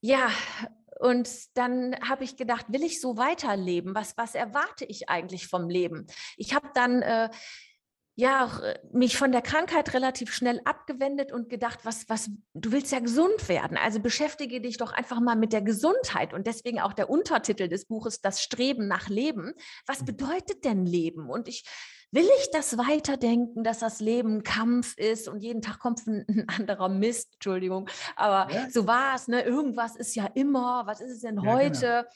ja, 0.00 0.30
und 0.98 1.28
dann 1.54 1.96
habe 2.08 2.24
ich 2.24 2.36
gedacht, 2.36 2.66
will 2.68 2.84
ich 2.84 3.00
so 3.00 3.16
weiterleben? 3.16 3.94
Was, 3.94 4.16
was 4.16 4.34
erwarte 4.34 4.84
ich 4.84 5.08
eigentlich 5.08 5.48
vom 5.48 5.68
Leben? 5.68 6.06
Ich 6.36 6.54
habe 6.54 6.68
dann 6.74 7.02
äh, 7.02 7.28
ja 8.14 8.44
auch, 8.44 8.60
äh, 8.60 8.78
mich 8.92 9.16
von 9.16 9.32
der 9.32 9.42
Krankheit 9.42 9.94
relativ 9.94 10.32
schnell 10.34 10.60
abgewendet 10.64 11.32
und 11.32 11.48
gedacht, 11.48 11.80
was, 11.84 12.08
was, 12.08 12.30
du 12.54 12.72
willst 12.72 12.92
ja 12.92 13.00
gesund 13.00 13.48
werden. 13.48 13.76
Also 13.76 14.00
beschäftige 14.00 14.60
dich 14.60 14.76
doch 14.76 14.92
einfach 14.92 15.20
mal 15.20 15.36
mit 15.36 15.52
der 15.52 15.62
Gesundheit. 15.62 16.34
Und 16.34 16.46
deswegen 16.46 16.80
auch 16.80 16.92
der 16.92 17.08
Untertitel 17.08 17.68
des 17.68 17.86
Buches, 17.86 18.20
Das 18.20 18.42
Streben 18.42 18.86
nach 18.86 19.08
Leben. 19.08 19.54
Was 19.86 20.02
mhm. 20.02 20.06
bedeutet 20.06 20.64
denn 20.64 20.84
Leben? 20.84 21.30
Und 21.30 21.48
ich 21.48 21.64
Will 22.14 22.28
ich 22.40 22.50
das 22.50 22.76
weiterdenken, 22.76 23.64
dass 23.64 23.78
das 23.78 23.98
Leben 23.98 24.36
ein 24.36 24.42
Kampf 24.42 24.98
ist 24.98 25.28
und 25.28 25.40
jeden 25.40 25.62
Tag 25.62 25.78
kommt 25.78 26.06
ein, 26.06 26.44
anderer 26.46 26.90
Mist, 26.90 27.30
Entschuldigung, 27.36 27.88
aber 28.16 28.52
ja. 28.52 28.68
so 28.70 28.86
war 28.86 29.14
es, 29.14 29.28
ne? 29.28 29.40
irgendwas 29.40 29.96
ist 29.96 30.14
ja 30.14 30.26
immer, 30.34 30.82
was 30.84 31.00
ist 31.00 31.10
es 31.10 31.20
denn 31.20 31.40
ja, 31.42 31.50
heute? 31.50 32.06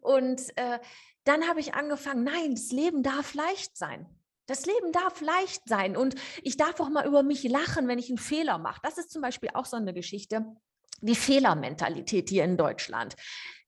Genau. 0.00 0.16
Und 0.16 0.56
äh, 0.56 0.78
dann 1.24 1.48
habe 1.48 1.58
ich 1.58 1.74
angefangen, 1.74 2.22
nein, 2.22 2.54
das 2.54 2.70
Leben 2.70 3.02
darf 3.02 3.34
leicht 3.34 3.76
sein. 3.76 4.06
Das 4.46 4.66
Leben 4.66 4.92
darf 4.92 5.20
leicht 5.20 5.62
sein 5.66 5.96
und 5.96 6.14
ich 6.42 6.56
darf 6.56 6.78
auch 6.80 6.90
mal 6.90 7.06
über 7.06 7.22
mich 7.22 7.44
lachen, 7.44 7.88
wenn 7.88 7.98
ich 7.98 8.08
einen 8.08 8.18
Fehler 8.18 8.58
mache. 8.58 8.80
Das 8.82 8.98
ist 8.98 9.10
zum 9.10 9.22
Beispiel 9.22 9.50
auch 9.54 9.64
so 9.64 9.76
eine 9.76 9.94
Geschichte 9.94 10.44
die 11.04 11.14
Fehlermentalität 11.14 12.28
hier 12.28 12.44
in 12.44 12.56
Deutschland. 12.56 13.14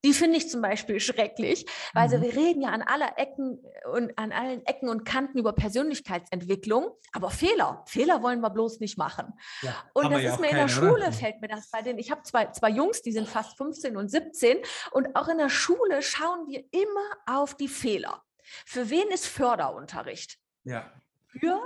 Die 0.05 0.13
finde 0.13 0.37
ich 0.37 0.49
zum 0.49 0.61
Beispiel 0.61 0.99
schrecklich, 0.99 1.65
weil 1.93 2.07
mhm. 2.07 2.21
wir 2.21 2.35
reden 2.35 2.61
ja 2.61 2.69
an 2.69 2.81
aller 2.81 3.17
Ecken 3.17 3.63
und 3.91 4.17
an 4.17 4.31
allen 4.31 4.65
Ecken 4.65 4.89
und 4.89 5.05
Kanten 5.05 5.37
über 5.37 5.53
Persönlichkeitsentwicklung, 5.53 6.91
aber 7.13 7.29
Fehler, 7.29 7.83
Fehler 7.87 8.21
wollen 8.21 8.41
wir 8.41 8.49
bloß 8.49 8.79
nicht 8.79 8.97
machen. 8.97 9.33
Ja, 9.61 9.75
und 9.93 10.11
das 10.11 10.23
ist 10.23 10.39
mir 10.39 10.47
keine, 10.47 10.61
in 10.61 10.67
der 10.67 10.67
Schule, 10.67 10.91
oder? 10.91 11.11
fällt 11.11 11.41
mir 11.41 11.47
das 11.47 11.69
bei 11.69 11.81
denen. 11.81 11.99
Ich 11.99 12.11
habe 12.11 12.23
zwei, 12.23 12.47
zwei 12.47 12.69
Jungs, 12.69 13.01
die 13.01 13.11
sind 13.11 13.27
fast 13.27 13.57
15 13.57 13.97
und 13.97 14.09
17 14.09 14.57
und 14.91 15.15
auch 15.15 15.27
in 15.27 15.37
der 15.37 15.49
Schule 15.49 16.01
schauen 16.01 16.47
wir 16.47 16.63
immer 16.71 17.37
auf 17.39 17.55
die 17.55 17.67
Fehler. 17.67 18.23
Für 18.65 18.89
wen 18.89 19.07
ist 19.09 19.27
Förderunterricht? 19.27 20.39
Ja. 20.67 20.91
Für 21.27 21.59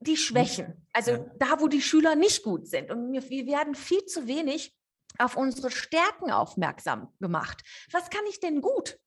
die 0.00 0.16
Schwächen, 0.16 0.86
also 0.92 1.10
ja. 1.12 1.26
da, 1.38 1.60
wo 1.60 1.68
die 1.68 1.82
Schüler 1.82 2.14
nicht 2.14 2.42
gut 2.42 2.66
sind. 2.68 2.90
Und 2.90 3.12
wir, 3.12 3.46
werden 3.46 3.74
viel 3.74 4.04
zu 4.06 4.26
wenig 4.26 4.76
auf 5.18 5.36
unsere 5.36 5.70
Stärken 5.70 6.30
aufmerksam 6.30 7.12
gemacht. 7.20 7.62
Was 7.90 8.08
kann 8.10 8.24
ich 8.28 8.40
denn 8.40 8.60
gut? 8.60 8.98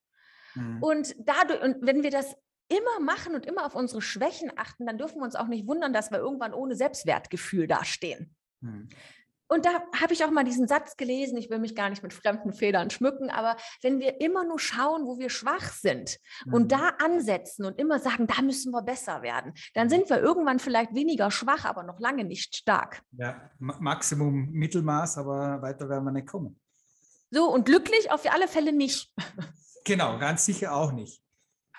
Mhm. 0.55 0.83
Und 0.83 1.15
dadurch, 1.19 1.61
und 1.61 1.77
wenn 1.81 2.03
wir 2.03 2.11
das 2.11 2.35
immer 2.67 2.99
machen 2.99 3.35
und 3.35 3.45
immer 3.45 3.65
auf 3.65 3.75
unsere 3.75 4.01
Schwächen 4.01 4.51
achten, 4.57 4.85
dann 4.85 4.97
dürfen 4.97 5.19
wir 5.19 5.23
uns 5.23 5.35
auch 5.35 5.47
nicht 5.47 5.67
wundern, 5.67 5.93
dass 5.93 6.11
wir 6.11 6.19
irgendwann 6.19 6.53
ohne 6.53 6.75
Selbstwertgefühl 6.75 7.67
dastehen. 7.67 8.35
Mhm. 8.59 8.89
Und 9.51 9.65
da 9.65 9.81
habe 9.99 10.13
ich 10.13 10.23
auch 10.23 10.31
mal 10.31 10.45
diesen 10.45 10.65
Satz 10.65 10.95
gelesen, 10.95 11.37
ich 11.37 11.49
will 11.49 11.59
mich 11.59 11.75
gar 11.75 11.89
nicht 11.89 12.01
mit 12.03 12.13
fremden 12.13 12.53
Federn 12.53 12.89
schmücken, 12.89 13.29
aber 13.29 13.57
wenn 13.81 13.99
wir 13.99 14.21
immer 14.21 14.45
nur 14.45 14.59
schauen, 14.59 15.05
wo 15.05 15.19
wir 15.19 15.29
schwach 15.29 15.73
sind 15.73 16.19
mhm. 16.45 16.53
und 16.53 16.71
da 16.71 16.93
ansetzen 17.03 17.65
und 17.65 17.77
immer 17.77 17.99
sagen, 17.99 18.27
da 18.27 18.41
müssen 18.41 18.71
wir 18.71 18.81
besser 18.81 19.21
werden, 19.21 19.51
dann 19.73 19.89
sind 19.89 20.09
wir 20.09 20.21
irgendwann 20.21 20.59
vielleicht 20.59 20.95
weniger 20.95 21.31
schwach, 21.31 21.65
aber 21.65 21.83
noch 21.83 21.99
lange 21.99 22.23
nicht 22.23 22.55
stark. 22.55 23.01
Ja, 23.11 23.51
Maximum 23.59 24.51
Mittelmaß, 24.51 25.17
aber 25.17 25.61
weiter 25.61 25.89
werden 25.89 26.05
wir 26.05 26.13
nicht 26.13 26.27
kommen. 26.27 26.57
So, 27.29 27.51
und 27.51 27.65
glücklich 27.65 28.09
auf 28.09 28.23
alle 28.31 28.47
Fälle 28.47 28.71
nicht. 28.71 29.13
Genau, 29.83 30.19
ganz 30.19 30.45
sicher 30.45 30.75
auch 30.75 30.91
nicht. 30.91 31.23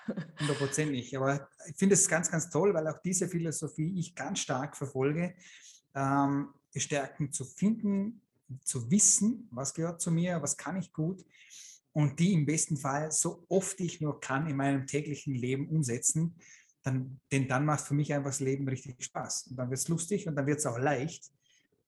100 0.09 0.59
Prozent 0.59 0.91
nicht. 0.91 1.17
Aber 1.17 1.49
ich 1.69 1.77
finde 1.77 1.95
es 1.95 2.09
ganz, 2.09 2.29
ganz 2.29 2.51
toll, 2.51 2.75
weil 2.75 2.89
auch 2.89 2.99
diese 2.99 3.29
Philosophie 3.29 3.95
ich 3.97 4.17
ganz 4.17 4.41
stark 4.41 4.77
verfolge. 4.77 5.37
Ähm, 5.95 6.53
Stärken 6.81 7.33
zu 7.33 7.45
finden, 7.45 8.21
zu 8.65 8.91
wissen, 8.91 9.49
was 9.51 9.75
gehört 9.75 10.01
zu 10.01 10.11
mir, 10.11 10.43
was 10.43 10.57
kann 10.57 10.77
ich 10.77 10.93
gut 10.93 11.25
und 11.93 12.19
die 12.19 12.33
im 12.33 12.47
besten 12.47 12.77
Fall 12.77 13.11
so 13.11 13.45
oft 13.49 13.79
ich 13.81 14.01
nur 14.01 14.21
kann 14.21 14.47
in 14.47 14.57
meinem 14.57 14.87
täglichen 14.87 15.35
Leben 15.35 15.69
umsetzen, 15.69 16.35
dann, 16.83 17.21
denn 17.31 17.49
dann 17.49 17.65
macht 17.65 17.85
für 17.85 17.95
mich 17.95 18.13
einfach 18.13 18.31
das 18.31 18.41
Leben 18.41 18.67
richtig 18.69 19.03
Spaß. 19.05 19.49
Und 19.49 19.57
dann 19.57 19.71
wird 19.71 19.79
es 19.79 19.89
lustig 19.89 20.27
und 20.27 20.35
dann 20.35 20.47
wird 20.47 20.59
es 20.59 20.67
auch 20.67 20.79
leicht, 20.79 21.31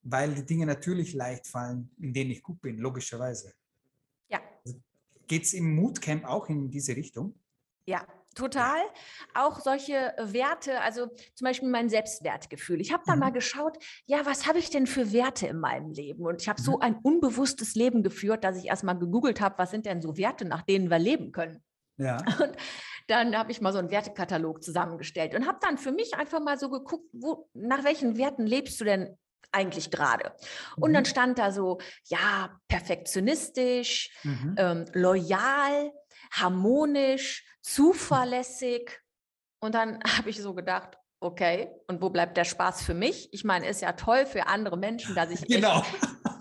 weil 0.03 0.35
die 0.35 0.47
Dinge 0.47 0.67
natürlich 0.67 1.15
leicht 1.15 1.47
fallen, 1.47 1.91
in 1.99 2.13
denen 2.13 2.31
ich 2.31 2.43
gut 2.43 2.61
bin, 2.61 2.79
logischerweise. 2.79 3.55
Ja. 4.29 4.41
Also 4.65 4.81
Geht 5.27 5.45
es 5.45 5.55
im 5.55 5.75
Moodcamp 5.75 6.25
auch 6.27 6.49
in 6.49 6.71
diese 6.71 6.95
Richtung? 6.95 7.35
Ja, 7.87 8.07
total. 8.35 8.81
Auch 9.35 9.61
solche 9.61 10.15
Werte, 10.19 10.81
also 10.81 11.07
zum 11.35 11.45
Beispiel 11.45 11.69
mein 11.69 11.89
Selbstwertgefühl. 11.89 12.81
Ich 12.81 12.93
habe 12.93 13.03
da 13.07 13.15
mhm. 13.15 13.21
mal 13.21 13.33
geschaut, 13.33 13.79
ja, 14.07 14.27
was 14.27 14.47
habe 14.47 14.59
ich 14.59 14.71
denn 14.71 14.87
für 14.87 15.13
Werte 15.13 15.47
in 15.47 15.59
meinem 15.59 15.91
Leben? 15.91 16.25
Und 16.25 16.43
ich 16.43 16.49
habe 16.49 16.61
mhm. 16.61 16.65
so 16.65 16.79
ein 16.81 16.97
unbewusstes 17.03 17.75
Leben 17.75 18.03
geführt, 18.03 18.45
dass 18.45 18.57
ich 18.57 18.67
erstmal 18.67 18.99
gegoogelt 18.99 19.41
habe, 19.41 19.59
was 19.59 19.71
sind 19.71 19.87
denn 19.87 20.03
so 20.03 20.17
Werte, 20.17 20.45
nach 20.45 20.63
denen 20.63 20.91
wir 20.91 20.99
leben 20.99 21.33
können. 21.33 21.63
Ja. 21.97 22.17
Und 22.41 22.57
dann 23.07 23.37
habe 23.37 23.53
ich 23.53 23.61
mal 23.61 23.73
so 23.73 23.79
einen 23.79 23.91
Wertekatalog 23.91 24.63
zusammengestellt 24.63 25.35
und 25.35 25.47
habe 25.47 25.59
dann 25.61 25.77
für 25.77 25.93
mich 25.93 26.15
einfach 26.15 26.41
mal 26.41 26.59
so 26.59 26.71
geguckt, 26.71 27.07
wo, 27.13 27.51
nach 27.53 27.85
welchen 27.85 28.17
Werten 28.17 28.47
lebst 28.47 28.81
du 28.81 28.85
denn 28.87 29.19
eigentlich 29.53 29.91
gerade? 29.91 30.33
Und 30.77 30.91
mhm. 30.91 30.95
dann 30.95 31.05
stand 31.05 31.39
da 31.39 31.53
so, 31.53 31.79
ja, 32.07 32.59
perfektionistisch, 32.69 34.11
mhm. 34.23 34.55
ähm, 34.59 34.85
loyal, 34.93 35.93
harmonisch, 36.41 37.45
zuverlässig. 37.63 39.01
Und 39.61 39.75
dann 39.75 40.01
habe 40.17 40.31
ich 40.31 40.41
so 40.41 40.55
gedacht, 40.55 40.99
okay, 41.21 41.71
und 41.87 42.03
wo 42.03 42.11
bleibt 42.11 42.37
der 42.37 42.45
Spaß 42.45 42.83
für 42.83 42.95
mich? 42.95 43.33
Ich 43.33 43.45
meine, 43.45 43.67
ist 43.69 43.81
ja 43.81 43.93
toll 43.93 44.27
für 44.27 44.47
andere 44.47 44.77
Menschen, 44.77 45.15
dass 45.15 45.31
ich 45.31 45.41
genau. 45.49 45.83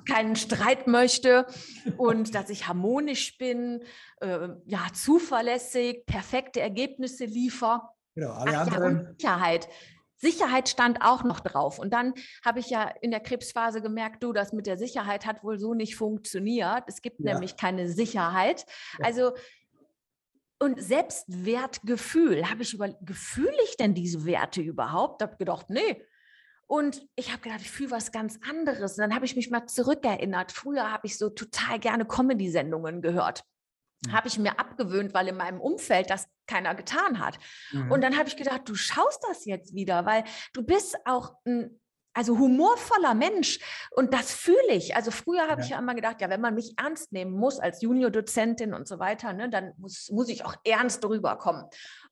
keinen 0.08 0.36
Streit 0.36 0.88
möchte 0.88 1.48
und 1.98 2.36
dass 2.36 2.50
ich 2.50 2.68
harmonisch 2.68 3.38
bin, 3.38 3.84
äh, 4.20 4.50
ja, 4.66 4.88
zuverlässig, 4.94 6.06
perfekte 6.06 6.60
Ergebnisse 6.60 7.26
liefere. 7.26 7.82
Genau, 8.16 8.32
alle 8.32 8.58
Ach, 8.58 8.68
anderen. 8.68 9.16
Ja, 9.20 9.36
Sicherheit. 9.38 9.70
Sicherheit 10.18 10.70
stand 10.70 11.02
auch 11.02 11.24
noch 11.24 11.42
drauf. 11.42 11.80
Und 11.80 11.94
dann 11.94 12.14
habe 12.46 12.60
ich 12.60 12.70
ja 12.70 12.84
in 13.02 13.12
der 13.12 13.20
Krebsphase 13.20 13.82
gemerkt, 13.82 14.24
du, 14.24 14.32
das 14.32 14.54
mit 14.54 14.68
der 14.68 14.78
Sicherheit 14.78 15.26
hat 15.26 15.44
wohl 15.44 15.60
so 15.60 15.74
nicht 15.74 15.98
funktioniert. 15.98 16.84
Es 16.88 17.02
gibt 17.02 17.20
ja. 17.20 17.34
nämlich 17.34 17.58
keine 17.58 17.90
Sicherheit. 17.90 18.66
Ja. 19.00 19.06
Also 19.06 19.34
und 20.64 20.82
Selbstwertgefühl, 20.82 22.50
habe 22.50 22.64
ich 22.64 22.74
über, 22.74 22.88
gefühle 23.02 23.58
ich 23.66 23.76
denn 23.76 23.94
diese 23.94 24.26
Werte 24.26 24.62
überhaupt? 24.62 25.22
Ich 25.22 25.28
habe 25.28 25.38
gedacht, 25.38 25.70
nee. 25.70 26.02
Und 26.68 27.06
ich 27.16 27.32
habe 27.32 27.42
gedacht, 27.42 27.60
ich 27.62 27.70
fühle 27.70 27.92
was 27.92 28.14
ganz 28.14 28.40
anderes. 28.50 28.94
Und 28.94 29.02
dann 29.02 29.14
habe 29.14 29.26
ich 29.26 29.36
mich 29.36 29.52
mal 29.52 29.68
zurückerinnert. 29.68 30.54
Früher 30.54 30.90
habe 30.90 31.06
ich 31.06 31.18
so 31.18 31.30
total 31.30 31.80
gerne 31.80 32.06
Comedy-Sendungen 32.06 33.02
gehört. 33.02 33.44
Mhm. 34.06 34.14
Habe 34.14 34.30
ich 34.30 34.40
mir 34.40 34.58
abgewöhnt, 34.58 35.14
weil 35.14 35.28
in 35.28 35.36
meinem 35.36 35.60
Umfeld 35.60 36.10
das 36.10 36.28
keiner 36.48 36.74
getan 36.76 37.20
hat. 37.20 37.38
Mhm. 37.74 37.92
Und 37.92 38.02
dann 38.02 38.18
habe 38.18 38.30
ich 38.30 38.38
gedacht, 38.38 38.62
du 38.66 38.76
schaust 38.76 39.22
das 39.28 39.44
jetzt 39.44 39.76
wieder, 39.76 40.06
weil 40.06 40.24
du 40.54 40.64
bist 40.64 40.98
auch 41.04 41.36
ein 41.46 41.78
also 42.14 42.38
humorvoller 42.38 43.14
Mensch. 43.14 43.60
Und 43.92 44.14
das 44.14 44.34
fühle 44.34 44.72
ich. 44.72 44.96
Also 44.96 45.12
früher 45.12 45.48
habe 45.48 45.62
ja. 45.62 45.66
ich 45.66 45.70
ja 45.70 45.80
immer 45.80 45.96
gedacht, 45.96 46.22
ja, 46.22 46.30
wenn 46.30 46.42
man 46.42 46.54
mich 46.54 46.74
ernst 46.78 47.12
nehmen 47.12 47.32
muss 47.32 47.60
als 47.60 47.82
Juniordozentin 47.82 48.74
und 48.74 48.88
so 48.88 49.00
weiter, 49.00 49.34
ne, 49.34 49.50
dann 49.50 49.74
muss, 49.78 50.10
muss 50.12 50.30
ich 50.30 50.46
auch 50.46 50.56
ernst 50.64 51.04
rüberkommen. 51.06 51.66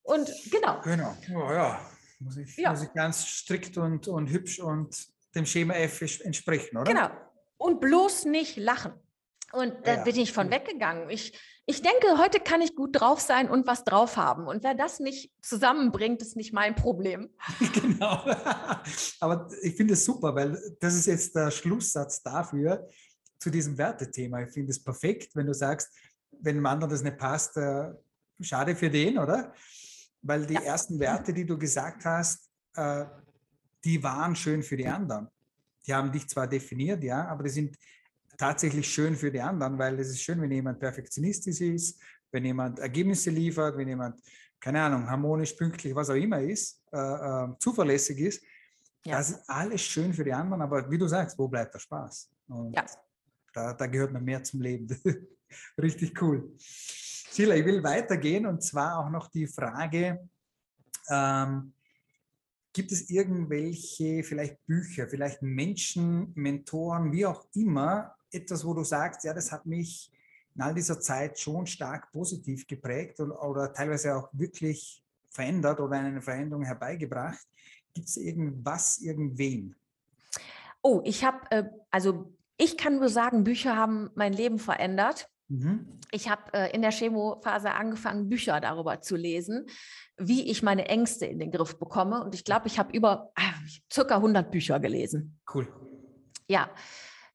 Und 0.04 0.32
genau. 0.52 0.82
Genau, 0.82 1.16
oh, 1.36 1.52
ja. 1.52 1.80
Muss 2.20 2.38
ich, 2.38 2.56
ja. 2.58 2.72
muss 2.72 2.84
ich 2.84 2.94
ganz 2.94 3.26
strikt 3.26 3.78
und, 3.78 4.08
und 4.08 4.30
hübsch 4.30 4.60
und 4.60 5.08
dem 5.36 5.46
Schema 5.46 5.74
F 5.76 6.02
entsprechen, 6.22 6.78
oder? 6.78 6.92
Genau. 6.92 7.10
Und 7.58 7.80
bloß 7.80 8.26
nicht 8.26 8.58
lachen. 8.58 8.94
Und 9.52 9.86
da 9.86 9.96
ja. 9.96 10.04
bin 10.04 10.18
ich 10.18 10.32
von 10.32 10.50
weggegangen. 10.50 11.10
Ich, 11.10 11.38
ich 11.65 11.82
denke, 11.82 12.17
heute 12.17 12.39
kann 12.39 12.62
ich 12.62 12.76
gut 12.76 13.00
drauf 13.00 13.19
sein 13.19 13.50
und 13.50 13.67
was 13.67 13.84
drauf 13.84 14.17
haben. 14.17 14.47
Und 14.47 14.63
wer 14.63 14.74
das 14.74 15.00
nicht 15.00 15.32
zusammenbringt, 15.41 16.21
ist 16.21 16.36
nicht 16.36 16.54
mein 16.54 16.76
Problem. 16.76 17.30
Genau. 17.74 18.26
Aber 19.19 19.50
ich 19.62 19.76
finde 19.76 19.93
es 19.93 20.04
super, 20.04 20.36
weil 20.36 20.58
das 20.80 20.95
ist 20.95 21.06
jetzt 21.06 21.36
der 21.36 21.52
Schlusssatz 21.52 22.21
dafür, 22.21 22.88
zu 23.39 23.50
diesem 23.50 23.78
Wertethema. 23.78 24.41
Ich 24.41 24.52
finde 24.52 24.71
es 24.71 24.84
perfekt, 24.84 25.36
wenn 25.36 25.47
du 25.47 25.54
sagst, 25.54 25.89
wenn 26.32 26.56
dem 26.56 26.65
anderen 26.65 26.91
das 26.91 27.04
nicht 27.04 27.17
passt, 27.17 27.58
äh, 27.58 27.91
schade 28.39 28.76
für 28.76 28.89
den, 28.89 29.17
oder? 29.17 29.54
Weil 30.21 30.45
die 30.45 30.56
ja. 30.56 30.62
ersten 30.62 31.00
Werte, 31.00 31.34
die 31.34 31.45
du 31.45 31.58
gesagt 31.58 32.06
hast, 32.06 32.50
äh, 32.76 33.06
die 33.84 34.02
waren 34.04 34.36
schön 34.36 34.63
für 34.63 34.78
die 34.78 34.88
anderen. 34.88 35.28
Die 35.88 35.93
haben 35.93 36.12
dich 36.12 36.28
zwar 36.28 36.47
definiert, 36.47 37.04
ja, 37.04 37.28
aber 37.28 37.43
die 37.43 37.50
sind 37.50 37.78
tatsächlich 38.42 38.92
schön 38.92 39.16
für 39.16 39.32
die 39.32 39.40
anderen, 39.40 39.78
weil 39.78 40.00
es 40.00 40.10
ist 40.10 40.24
schön, 40.24 40.42
wenn 40.42 40.52
jemand 40.52 40.80
perfektionistisch 40.80 41.62
ist, 41.62 42.02
wenn 42.32 42.44
jemand 42.44 42.80
Ergebnisse 42.80 43.30
liefert, 43.30 43.78
wenn 43.78 43.88
jemand, 43.88 44.20
keine 44.60 44.82
Ahnung, 44.82 45.08
harmonisch, 45.08 45.54
pünktlich, 45.54 45.94
was 45.94 46.10
auch 46.10 46.16
immer 46.16 46.42
ist, 46.42 46.82
äh, 46.92 46.98
äh, 46.98 47.50
zuverlässig 47.60 48.18
ist. 48.20 48.44
Ja. 49.06 49.18
Das 49.18 49.30
ist 49.30 49.48
alles 49.48 49.82
schön 49.82 50.12
für 50.12 50.24
die 50.24 50.34
anderen, 50.34 50.64
aber 50.64 50.90
wie 50.90 50.98
du 50.98 51.08
sagst, 51.08 51.38
wo 51.38 51.48
bleibt 51.48 51.76
der 51.76 51.80
Spaß? 51.80 52.32
Und 52.48 52.74
ja. 52.74 52.84
da, 53.54 53.74
da 53.76 53.86
gehört 53.86 54.12
man 54.12 54.24
mehr 54.24 54.44
zum 54.44 54.62
Leben. 54.62 54.88
Richtig 55.80 56.20
cool. 56.20 56.52
Sheila, 56.58 57.56
ich 57.56 57.66
will 57.66 57.84
weitergehen 57.84 58.48
und 58.48 58.64
zwar 58.64 58.98
auch 58.98 59.10
noch 59.12 59.30
die 59.30 59.46
Frage, 59.46 60.28
ähm, 61.10 61.74
gibt 62.74 62.92
es 62.92 63.08
irgendwelche 63.12 64.24
vielleicht 64.24 64.66
Bücher, 64.66 65.08
vielleicht 65.08 65.44
Menschen, 65.44 66.32
Mentoren, 66.34 67.12
wie 67.12 67.28
auch 67.28 67.46
immer, 67.54 68.16
etwas, 68.32 68.65
wo 68.65 68.74
du 68.74 68.84
sagst, 68.84 69.24
ja, 69.24 69.34
das 69.34 69.52
hat 69.52 69.65
mich 69.65 70.12
in 70.56 70.62
all 70.62 70.74
dieser 70.74 71.00
Zeit 71.00 71.39
schon 71.39 71.65
stark 71.65 72.12
positiv 72.12 72.67
geprägt 72.67 73.20
oder, 73.20 73.44
oder 73.44 73.74
teilweise 73.74 74.15
auch 74.15 74.30
wirklich 74.34 75.04
verändert 75.30 75.80
oder 75.80 75.98
eine 75.98 76.22
Veränderung 76.22 76.63
herbeigebracht? 76.63 77.48
Gibt 77.94 78.08
es 78.08 78.17
irgendwas, 78.17 79.00
irgendwen? 79.00 79.76
Oh, 80.82 81.02
ich 81.04 81.24
habe, 81.24 81.39
äh, 81.52 81.63
also 81.89 82.34
ich 82.58 82.78
kann 82.78 82.98
nur 82.98 83.10
sagen, 83.10 83.44
Bücher 83.44 83.76
haben 83.76 84.10
mein 84.15 84.34
Leben 84.34 84.60
verändert. 84.60 85.30
Mhm. 85.48 86.00
Ich 86.12 86.30
habe 86.30 86.54
äh, 86.54 86.74
in 86.74 86.82
der 86.82 86.91
Chemophase 86.91 87.72
angefangen, 87.72 88.30
Bücher 88.30 88.60
darüber 88.60 89.02
zu 89.02 89.15
lesen, 89.15 89.65
wie 90.17 90.50
ich 90.50 90.62
meine 90.63 90.88
Ängste 90.88 91.26
in 91.26 91.39
den 91.39 91.52
Griff 91.52 91.78
bekomme. 91.78 92.24
Und 92.24 92.36
ich 92.36 92.44
glaube, 92.44 92.67
ich 92.67 92.80
habe 92.80 92.96
über 92.96 93.32
äh, 93.36 93.41
circa 93.91 94.15
100 94.17 94.52
Bücher 94.52 94.80
gelesen. 94.80 95.39
Cool. 95.54 95.67
Ja, 96.48 96.70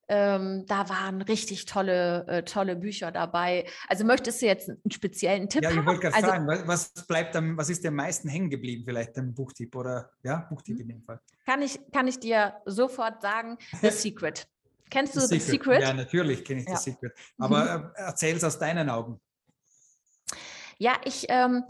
ähm, 0.09 0.65
da 0.67 0.89
waren 0.89 1.21
richtig 1.21 1.65
tolle, 1.65 2.25
äh, 2.27 2.43
tolle 2.43 2.75
Bücher 2.75 3.11
dabei. 3.11 3.65
Also 3.87 4.05
möchtest 4.05 4.41
du 4.41 4.45
jetzt 4.45 4.69
einen 4.69 4.91
speziellen 4.91 5.49
Tipp? 5.49 5.63
Ja, 5.63 5.71
ich 5.71 5.85
wollte 5.85 6.01
gerade 6.01 6.15
also, 6.15 6.27
fragen, 6.27 6.67
was, 6.67 6.93
bleibt 7.07 7.35
am, 7.35 7.57
was 7.57 7.69
ist 7.69 7.83
dir 7.83 7.89
am 7.89 7.95
meisten 7.95 8.29
hängen 8.29 8.49
geblieben, 8.49 8.83
vielleicht 8.85 9.17
ein 9.17 9.33
Buchtipp 9.33 9.75
oder 9.75 10.11
ja, 10.23 10.47
Buchtipp 10.49 10.79
in 10.79 10.87
dem 10.87 11.03
Fall? 11.03 11.19
Kann 11.45 11.61
ich, 11.61 11.79
kann 11.91 12.07
ich 12.07 12.19
dir 12.19 12.55
sofort 12.65 13.21
sagen, 13.21 13.57
The 13.81 13.89
Secret. 13.91 14.47
Kennst 14.89 15.15
du 15.15 15.19
The, 15.19 15.27
The 15.27 15.39
Secret? 15.39 15.51
Secret? 15.51 15.81
Ja, 15.81 15.93
natürlich 15.93 16.45
kenne 16.45 16.61
ich 16.61 16.67
ja. 16.67 16.75
The 16.77 16.91
Secret. 16.91 17.13
Aber 17.37 17.79
mhm. 17.79 17.91
erzähl 17.95 18.35
es 18.35 18.43
aus 18.43 18.57
deinen 18.57 18.89
Augen. 18.89 19.19
Ja, 20.77 20.93
ich 21.03 21.25
ähm, 21.29 21.63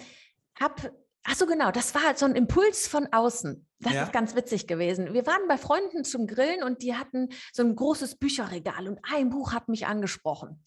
habe 0.59 0.91
Ach 1.29 1.35
so, 1.35 1.45
genau. 1.45 1.71
Das 1.71 1.93
war 1.93 2.03
halt 2.03 2.17
so 2.17 2.25
ein 2.25 2.35
Impuls 2.35 2.87
von 2.87 3.11
außen. 3.11 3.67
Das 3.79 3.93
ja. 3.93 4.03
ist 4.03 4.13
ganz 4.13 4.33
witzig 4.33 4.65
gewesen. 4.65 5.13
Wir 5.13 5.25
waren 5.27 5.47
bei 5.49 5.57
Freunden 5.57 6.05
zum 6.05 6.25
Grillen 6.25 6.63
und 6.63 6.81
die 6.81 6.95
hatten 6.95 7.29
so 7.51 7.63
ein 7.63 7.75
großes 7.75 8.15
Bücherregal 8.15 8.87
und 8.87 8.99
ein 9.03 9.29
Buch 9.29 9.51
hat 9.51 9.67
mich 9.67 9.87
angesprochen. 9.87 10.63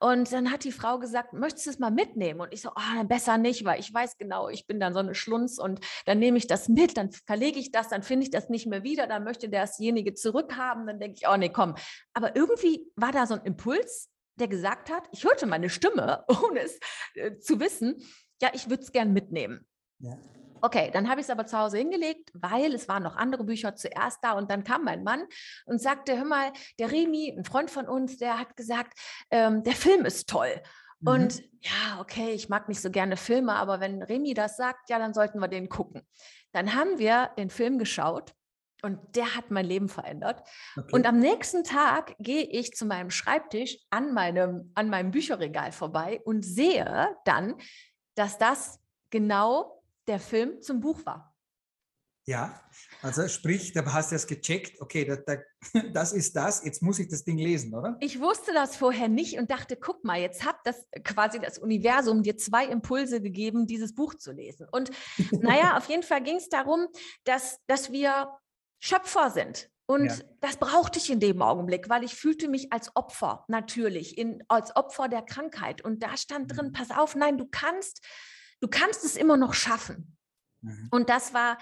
Und 0.00 0.30
dann 0.32 0.50
hat 0.50 0.64
die 0.64 0.72
Frau 0.72 0.98
gesagt, 0.98 1.32
möchtest 1.32 1.66
du 1.66 1.70
es 1.70 1.78
mal 1.78 1.90
mitnehmen? 1.90 2.40
Und 2.40 2.52
ich 2.52 2.60
so, 2.60 2.70
oh, 2.70 3.04
besser 3.04 3.38
nicht, 3.38 3.64
weil 3.64 3.80
ich 3.80 3.94
weiß 3.94 4.18
genau, 4.18 4.48
ich 4.48 4.66
bin 4.66 4.80
dann 4.80 4.92
so 4.92 4.98
eine 4.98 5.14
Schlunz 5.14 5.58
und 5.58 5.80
dann 6.04 6.18
nehme 6.18 6.36
ich 6.36 6.46
das 6.46 6.68
mit, 6.68 6.96
dann 6.96 7.10
verlege 7.12 7.58
ich 7.58 7.70
das, 7.70 7.88
dann 7.88 8.02
finde 8.02 8.24
ich 8.24 8.30
das 8.30 8.48
nicht 8.48 8.66
mehr 8.66 8.82
wieder, 8.82 9.06
dann 9.06 9.24
möchte 9.24 9.48
dasjenige 9.48 10.12
zurückhaben, 10.12 10.86
dann 10.86 11.00
denke 11.00 11.18
ich, 11.20 11.28
oh 11.28 11.36
nee, 11.36 11.50
komm. 11.50 11.76
Aber 12.12 12.36
irgendwie 12.36 12.84
war 12.96 13.12
da 13.12 13.26
so 13.26 13.34
ein 13.34 13.44
Impuls, 13.44 14.10
der 14.34 14.48
gesagt 14.48 14.90
hat, 14.90 15.04
ich 15.12 15.24
hörte 15.24 15.46
meine 15.46 15.70
Stimme, 15.70 16.24
ohne 16.44 16.60
es 16.60 16.78
äh, 17.14 17.38
zu 17.38 17.60
wissen, 17.60 18.02
ja, 18.42 18.50
ich 18.52 18.68
würde 18.68 18.82
es 18.82 18.92
gern 18.92 19.12
mitnehmen. 19.12 19.66
Ja. 20.02 20.18
Okay, 20.64 20.90
dann 20.92 21.08
habe 21.08 21.20
ich 21.20 21.26
es 21.26 21.30
aber 21.30 21.44
zu 21.44 21.58
Hause 21.58 21.78
hingelegt, 21.78 22.30
weil 22.34 22.72
es 22.72 22.86
waren 22.86 23.02
noch 23.02 23.16
andere 23.16 23.42
Bücher 23.42 23.74
zuerst 23.74 24.18
da 24.22 24.32
und 24.32 24.48
dann 24.48 24.62
kam 24.62 24.84
mein 24.84 25.02
Mann 25.02 25.24
und 25.66 25.80
sagte, 25.80 26.16
hör 26.16 26.24
mal, 26.24 26.52
der 26.78 26.92
Remi, 26.92 27.34
ein 27.36 27.44
Freund 27.44 27.68
von 27.68 27.88
uns, 27.88 28.16
der 28.18 28.38
hat 28.38 28.56
gesagt, 28.56 28.96
ähm, 29.32 29.64
der 29.64 29.74
Film 29.74 30.04
ist 30.04 30.28
toll. 30.28 30.62
Mhm. 31.00 31.08
Und 31.08 31.42
ja, 31.60 32.00
okay, 32.00 32.30
ich 32.30 32.48
mag 32.48 32.68
nicht 32.68 32.80
so 32.80 32.90
gerne 32.90 33.16
Filme, 33.16 33.54
aber 33.54 33.80
wenn 33.80 34.02
Remi 34.02 34.34
das 34.34 34.56
sagt, 34.56 34.88
ja, 34.88 35.00
dann 35.00 35.14
sollten 35.14 35.40
wir 35.40 35.48
den 35.48 35.68
gucken. 35.68 36.02
Dann 36.52 36.74
haben 36.74 36.98
wir 36.98 37.30
den 37.36 37.50
Film 37.50 37.78
geschaut 37.80 38.32
und 38.82 39.00
der 39.16 39.34
hat 39.34 39.50
mein 39.50 39.66
Leben 39.66 39.88
verändert. 39.88 40.42
Okay. 40.76 40.94
Und 40.94 41.06
am 41.06 41.18
nächsten 41.18 41.64
Tag 41.64 42.14
gehe 42.20 42.44
ich 42.44 42.72
zu 42.74 42.86
meinem 42.86 43.10
Schreibtisch 43.10 43.78
an 43.90 44.14
meinem, 44.14 44.70
an 44.76 44.88
meinem 44.90 45.10
Bücherregal 45.10 45.72
vorbei 45.72 46.20
und 46.24 46.44
sehe 46.44 47.16
dann, 47.24 47.56
dass 48.14 48.38
das 48.38 48.78
genau 49.10 49.81
der 50.06 50.20
Film 50.20 50.60
zum 50.60 50.80
Buch 50.80 51.04
war. 51.06 51.32
Ja, 52.24 52.62
also 53.02 53.26
sprich, 53.26 53.72
da 53.72 53.84
hast 53.92 54.12
du 54.12 54.16
es 54.16 54.28
gecheckt, 54.28 54.80
okay, 54.80 55.04
das, 55.04 55.40
das 55.92 56.12
ist 56.12 56.36
das, 56.36 56.64
jetzt 56.64 56.80
muss 56.80 57.00
ich 57.00 57.08
das 57.08 57.24
Ding 57.24 57.36
lesen, 57.36 57.74
oder? 57.74 57.96
Ich 58.00 58.20
wusste 58.20 58.52
das 58.52 58.76
vorher 58.76 59.08
nicht 59.08 59.38
und 59.38 59.50
dachte, 59.50 59.76
guck 59.76 60.04
mal, 60.04 60.20
jetzt 60.20 60.44
hat 60.44 60.56
das 60.64 60.86
quasi 61.02 61.40
das 61.40 61.58
Universum 61.58 62.22
dir 62.22 62.36
zwei 62.36 62.66
Impulse 62.66 63.20
gegeben, 63.20 63.66
dieses 63.66 63.94
Buch 63.94 64.14
zu 64.14 64.30
lesen. 64.30 64.68
Und 64.70 64.90
naja, 65.32 65.76
auf 65.76 65.88
jeden 65.88 66.04
Fall 66.04 66.22
ging 66.22 66.36
es 66.36 66.48
darum, 66.48 66.86
dass, 67.24 67.58
dass 67.66 67.90
wir 67.90 68.28
Schöpfer 68.78 69.30
sind. 69.30 69.68
Und 69.86 70.06
ja. 70.06 70.14
das 70.40 70.56
brauchte 70.58 71.00
ich 71.00 71.10
in 71.10 71.18
dem 71.18 71.42
Augenblick, 71.42 71.88
weil 71.88 72.04
ich 72.04 72.14
fühlte 72.14 72.48
mich 72.48 72.72
als 72.72 72.94
Opfer, 72.94 73.44
natürlich, 73.48 74.16
in, 74.16 74.44
als 74.46 74.76
Opfer 74.76 75.08
der 75.08 75.22
Krankheit. 75.22 75.82
Und 75.82 76.04
da 76.04 76.16
stand 76.16 76.56
drin, 76.56 76.68
mhm. 76.68 76.72
pass 76.72 76.92
auf, 76.92 77.16
nein, 77.16 77.36
du 77.36 77.46
kannst 77.50 78.00
du 78.62 78.68
kannst 78.68 79.04
es 79.04 79.16
immer 79.16 79.36
noch 79.36 79.52
schaffen. 79.52 80.16
Mhm. 80.62 80.88
Und 80.90 81.10
das 81.10 81.34
war 81.34 81.58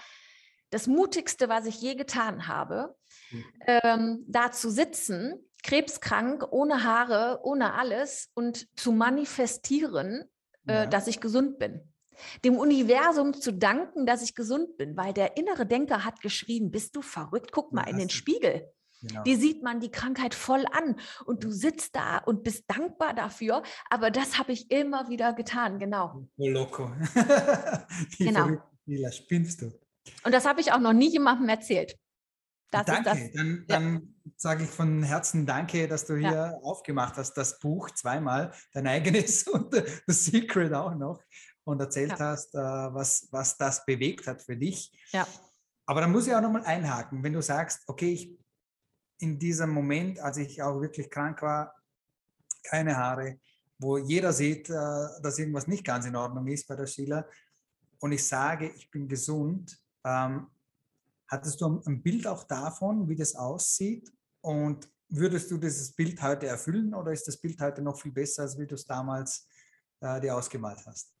das 0.69 0.87
Mutigste, 0.87 1.49
was 1.49 1.65
ich 1.65 1.81
je 1.81 1.95
getan 1.95 2.47
habe, 2.47 2.95
mhm. 3.31 3.45
ähm, 3.67 4.25
da 4.27 4.51
zu 4.51 4.69
sitzen, 4.69 5.33
krebskrank, 5.63 6.45
ohne 6.51 6.83
Haare, 6.83 7.39
ohne 7.43 7.73
alles 7.73 8.29
und 8.35 8.67
zu 8.79 8.91
manifestieren, 8.91 10.29
äh, 10.67 10.73
ja. 10.73 10.85
dass 10.85 11.07
ich 11.07 11.19
gesund 11.19 11.59
bin. 11.59 11.81
Dem 12.45 12.57
Universum 12.57 13.33
zu 13.33 13.51
danken, 13.51 14.05
dass 14.05 14.21
ich 14.21 14.35
gesund 14.35 14.77
bin, 14.77 14.95
weil 14.95 15.11
der 15.11 15.37
innere 15.37 15.65
Denker 15.65 16.05
hat 16.05 16.21
geschrien, 16.21 16.69
bist 16.69 16.95
du 16.95 17.01
verrückt? 17.01 17.51
Guck 17.51 17.73
mal 17.73 17.85
ja, 17.85 17.89
in 17.89 17.97
den 17.97 18.09
Spiegel. 18.09 18.71
Genau. 19.01 19.23
Die 19.23 19.35
sieht 19.35 19.63
man 19.63 19.79
die 19.79 19.91
Krankheit 19.91 20.35
voll 20.35 20.65
an 20.71 20.95
und 21.25 21.43
du 21.43 21.51
sitzt 21.51 21.95
da 21.95 22.19
und 22.19 22.43
bist 22.43 22.65
dankbar 22.67 23.13
dafür. 23.13 23.63
Aber 23.89 24.11
das 24.11 24.37
habe 24.37 24.51
ich 24.51 24.69
immer 24.69 25.09
wieder 25.09 25.33
getan, 25.33 25.79
genau. 25.79 26.27
Oh, 26.37 26.47
loco. 26.47 26.91
genau. 28.17 28.57
Mila, 28.85 29.11
spinnst 29.11 29.61
du. 29.61 29.71
Und 30.23 30.33
das 30.33 30.45
habe 30.45 30.61
ich 30.61 30.71
auch 30.71 30.79
noch 30.79 30.93
nie 30.93 31.09
jemandem 31.09 31.49
erzählt. 31.49 31.97
Das 32.71 32.85
danke, 32.85 33.31
dann, 33.35 33.65
dann 33.67 33.93
ja. 33.95 34.31
sage 34.37 34.63
ich 34.63 34.69
von 34.69 35.03
Herzen 35.03 35.45
danke, 35.45 35.89
dass 35.89 36.05
du 36.05 36.15
hier 36.15 36.31
ja. 36.31 36.57
aufgemacht 36.61 37.17
hast, 37.17 37.33
das 37.33 37.59
Buch 37.59 37.91
zweimal, 37.91 38.53
dein 38.71 38.87
eigenes 38.87 39.43
und 39.47 39.75
The 39.75 40.13
Secret 40.13 40.73
auch 40.73 40.95
noch 40.95 41.21
und 41.65 41.81
erzählt 41.81 42.11
ja. 42.11 42.19
hast, 42.19 42.55
äh, 42.55 42.59
was, 42.59 43.27
was 43.31 43.57
das 43.57 43.85
bewegt 43.85 44.25
hat 44.27 44.41
für 44.41 44.55
dich. 44.55 44.91
Ja. 45.11 45.27
Aber 45.85 45.99
dann 45.99 46.11
muss 46.11 46.27
ich 46.27 46.33
auch 46.33 46.41
nochmal 46.41 46.63
einhaken, 46.63 47.23
wenn 47.23 47.33
du 47.33 47.41
sagst, 47.41 47.83
okay, 47.87 48.13
ich 48.13 48.40
in 49.21 49.39
diesem 49.39 49.69
Moment, 49.69 50.19
als 50.19 50.37
ich 50.37 50.61
auch 50.61 50.81
wirklich 50.81 51.09
krank 51.09 51.41
war, 51.41 51.75
keine 52.63 52.97
Haare, 52.97 53.39
wo 53.79 53.97
jeder 53.97 54.33
sieht, 54.33 54.69
äh, 54.69 54.73
dass 55.21 55.39
irgendwas 55.39 55.67
nicht 55.67 55.83
ganz 55.83 56.05
in 56.05 56.15
Ordnung 56.15 56.47
ist 56.47 56.67
bei 56.67 56.75
der 56.75 56.87
Sheila 56.87 57.25
und 57.99 58.11
ich 58.11 58.27
sage, 58.27 58.69
ich 58.69 58.89
bin 58.91 59.07
gesund, 59.07 59.79
ähm, 60.03 60.47
Hattest 61.31 61.61
du 61.61 61.81
ein 61.85 62.03
Bild 62.03 62.27
auch 62.27 62.43
davon, 62.43 63.07
wie 63.07 63.15
das 63.15 63.35
aussieht? 63.35 64.11
Und 64.41 64.91
würdest 65.07 65.49
du 65.49 65.57
dieses 65.57 65.93
Bild 65.93 66.21
heute 66.21 66.47
erfüllen 66.47 66.93
oder 66.93 67.13
ist 67.13 67.25
das 67.25 67.37
Bild 67.37 67.61
heute 67.61 67.81
noch 67.81 67.97
viel 68.01 68.11
besser, 68.11 68.41
als 68.41 68.59
wie 68.59 68.67
du 68.67 68.75
es 68.75 68.83
damals 68.83 69.47
äh, 70.01 70.19
dir 70.19 70.35
ausgemalt 70.35 70.85
hast? 70.85 71.15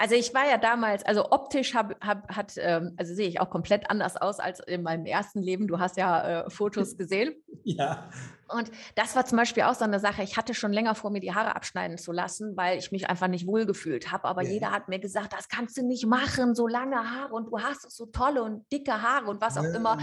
Also 0.00 0.14
ich 0.14 0.32
war 0.32 0.48
ja 0.48 0.56
damals, 0.56 1.04
also 1.04 1.30
optisch 1.30 1.74
hab, 1.74 2.02
hab, 2.02 2.34
hat, 2.34 2.54
ähm, 2.56 2.94
also 2.96 3.14
sehe 3.14 3.28
ich 3.28 3.38
auch 3.38 3.50
komplett 3.50 3.90
anders 3.90 4.16
aus 4.16 4.40
als 4.40 4.60
in 4.60 4.82
meinem 4.82 5.04
ersten 5.04 5.42
Leben. 5.42 5.68
Du 5.68 5.78
hast 5.78 5.98
ja 5.98 6.46
äh, 6.46 6.50
Fotos 6.50 6.96
gesehen. 6.96 7.34
Ja. 7.62 8.08
Und 8.48 8.70
das 8.94 9.14
war 9.14 9.26
zum 9.26 9.36
Beispiel 9.36 9.64
auch 9.64 9.74
so 9.74 9.84
eine 9.84 10.00
Sache. 10.00 10.22
Ich 10.22 10.38
hatte 10.38 10.54
schon 10.54 10.72
länger 10.72 10.94
vor, 10.94 11.10
mir 11.10 11.20
die 11.20 11.34
Haare 11.34 11.54
abschneiden 11.54 11.98
zu 11.98 12.10
lassen, 12.10 12.56
weil 12.56 12.78
ich 12.78 12.90
mich 12.90 13.10
einfach 13.10 13.28
nicht 13.28 13.46
wohlgefühlt 13.46 14.10
habe. 14.10 14.24
Aber 14.24 14.42
ja. 14.42 14.50
jeder 14.50 14.70
hat 14.70 14.88
mir 14.88 14.98
gesagt, 14.98 15.34
das 15.34 15.50
kannst 15.50 15.76
du 15.76 15.86
nicht 15.86 16.06
machen, 16.06 16.54
so 16.54 16.66
lange 16.66 16.96
Haare 16.96 17.34
und 17.34 17.50
du 17.50 17.60
hast 17.60 17.90
so 17.90 18.06
tolle 18.06 18.42
und 18.42 18.64
dicke 18.72 19.02
Haare 19.02 19.26
und 19.26 19.42
was 19.42 19.58
auch 19.58 19.64
immer. 19.64 19.98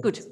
Gut, 0.00 0.22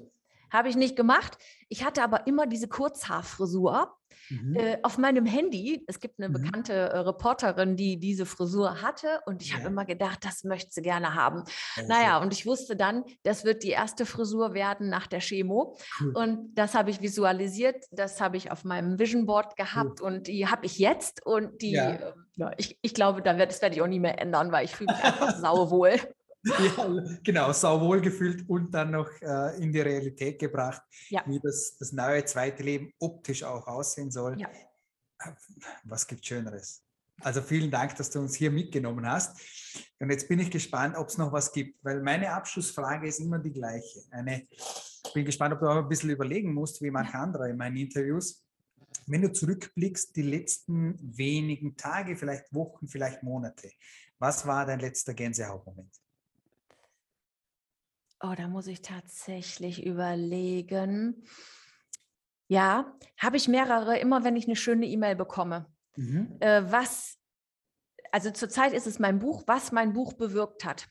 habe 0.51 0.71
ich 0.71 0.77
nicht 0.77 0.97
gemacht. 0.97 1.37
Ich 1.69 1.85
hatte 1.85 2.03
aber 2.03 2.27
immer 2.27 2.47
diese 2.47 2.69
Kurzhaarfrisur. 2.69 3.95
Mhm. 4.41 4.57
Äh, 4.57 4.79
auf 4.83 4.99
meinem 4.99 5.27
Handy, 5.27 5.85
es 5.87 6.01
gibt 6.01 6.19
eine 6.19 6.29
mhm. 6.29 6.33
bekannte 6.35 6.73
äh, 6.73 6.99
Reporterin, 6.99 7.77
die 7.77 7.99
diese 7.99 8.27
Frisur 8.27 8.81
hatte 8.81 9.21
und 9.27 9.43
ich 9.43 9.51
ja. 9.51 9.59
habe 9.59 9.69
immer 9.69 9.85
gedacht, 9.85 10.25
das 10.25 10.45
möchte 10.45 10.73
sie 10.73 10.83
gerne 10.83 11.15
haben. 11.15 11.45
Also. 11.77 11.89
Naja, 11.89 12.19
und 12.19 12.33
ich 12.33 12.47
wusste 12.47 12.77
dann, 12.77 13.05
das 13.23 13.45
wird 13.45 13.63
die 13.63 13.71
erste 13.71 14.07
Frisur 14.07 14.55
werden 14.55 14.89
nach 14.89 15.07
der 15.07 15.21
Chemo 15.21 15.77
cool. 16.01 16.17
und 16.17 16.55
das 16.55 16.75
habe 16.75 16.91
ich 16.91 17.01
visualisiert, 17.01 17.85
das 17.91 18.21
habe 18.21 18.37
ich 18.37 18.51
auf 18.51 18.65
meinem 18.65 18.99
Vision 18.99 19.27
Board 19.27 19.57
gehabt 19.57 20.01
cool. 20.01 20.07
und 20.07 20.27
die 20.29 20.47
habe 20.47 20.67
ich 20.67 20.79
jetzt 20.79 21.25
und 21.27 21.61
die, 21.61 21.73
ja. 21.73 21.91
äh, 21.91 22.13
ich, 22.57 22.79
ich 22.81 22.95
glaube, 22.95 23.23
da 23.23 23.37
wird, 23.39 23.51
das 23.51 23.61
werde 23.61 23.77
ich 23.77 23.83
auch 23.83 23.87
nie 23.87 24.01
mehr 24.01 24.21
ändern, 24.21 24.53
weil 24.53 24.65
ich 24.65 24.75
fühle 24.75 24.93
mich 24.93 25.05
einfach 25.05 25.37
sauwohl. 25.37 25.97
Ja, 26.45 27.19
genau, 27.23 27.53
sauwohl 27.53 28.01
gefühlt 28.01 28.49
und 28.49 28.73
dann 28.73 28.91
noch 28.91 29.09
äh, 29.21 29.63
in 29.63 29.73
die 29.73 29.81
Realität 29.81 30.39
gebracht, 30.39 30.83
ja. 31.09 31.23
wie 31.27 31.39
das, 31.41 31.77
das 31.79 31.93
neue 31.93 32.25
zweite 32.25 32.63
Leben 32.63 32.93
optisch 32.99 33.45
auch 33.45 33.67
aussehen 33.67 34.11
soll. 34.11 34.41
Ja. 34.41 34.49
Äh, 34.49 35.33
was 35.85 36.07
gibt 36.07 36.27
Schöneres? 36.27 36.83
Also 37.21 37.41
vielen 37.41 37.71
Dank, 37.71 37.95
dass 37.97 38.11
du 38.11 38.19
uns 38.19 38.35
hier 38.35 38.51
mitgenommen 38.51 39.09
hast. 39.09 39.41
Und 40.01 40.11
jetzt 40.11 40.29
bin 40.29 40.41
ich 40.41 40.51
gespannt, 40.51 40.97
ob 40.97 41.09
es 41.09 41.19
noch 41.19 41.33
was 41.33 41.53
gibt, 41.53 41.79
weil 41.85 42.03
meine 42.03 42.33
Abschlussfrage 42.33 43.07
ist 43.07 43.21
immer 43.21 43.39
die 43.39 43.53
gleiche. 43.53 44.01
Eine, 44.11 44.47
ich 44.51 45.13
bin 45.15 45.25
gespannt, 45.25 45.55
ob 45.55 45.61
du 45.61 45.69
auch 45.69 45.77
ein 45.77 45.89
bisschen 45.89 46.11
überlegen 46.11 46.53
musst, 46.53 46.83
wie 46.83 46.91
manche 46.91 47.15
andere 47.15 47.51
in 47.51 47.57
meinen 47.57 47.77
Interviews. 47.77 48.45
Wenn 49.07 49.23
du 49.23 49.33
zurückblickst, 49.33 50.17
die 50.17 50.23
letzten 50.23 50.97
wenigen 51.17 51.77
Tage, 51.77 52.17
vielleicht 52.17 52.53
Wochen, 52.53 52.89
vielleicht 52.89 53.23
Monate, 53.23 53.71
was 54.19 54.47
war 54.47 54.67
dein 54.67 54.81
letzter 54.81 55.15
Gänsehautmoment? 55.15 55.91
Oh, 58.25 58.35
da 58.37 58.47
muss 58.47 58.69
ich 58.69 58.83
tatsächlich 58.83 59.85
überlegen. 59.85 61.25
Ja, 62.47 62.97
habe 63.19 63.37
ich 63.37 63.49
mehrere, 63.49 63.99
immer 63.99 64.23
wenn 64.23 64.37
ich 64.37 64.47
eine 64.47 64.55
schöne 64.55 64.87
E-Mail 64.87 65.17
bekomme. 65.17 65.67
Mhm. 65.97 66.37
Äh, 66.39 66.63
was, 66.71 67.19
also 68.13 68.31
zurzeit 68.31 68.75
ist 68.75 68.87
es 68.87 69.01
mein 69.01 69.19
Buch, 69.19 69.43
was 69.47 69.73
mein 69.73 69.93
Buch 69.93 70.13
bewirkt 70.13 70.65
hat. 70.65 70.87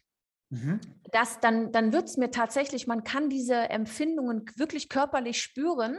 Mhm. 0.51 0.81
Das, 1.11 1.39
dann 1.39 1.71
dann 1.71 1.93
wird 1.93 2.05
es 2.05 2.17
mir 2.17 2.29
tatsächlich, 2.29 2.85
man 2.85 3.03
kann 3.03 3.29
diese 3.29 3.55
Empfindungen 3.55 4.45
wirklich 4.57 4.89
körperlich 4.89 5.41
spüren. 5.41 5.97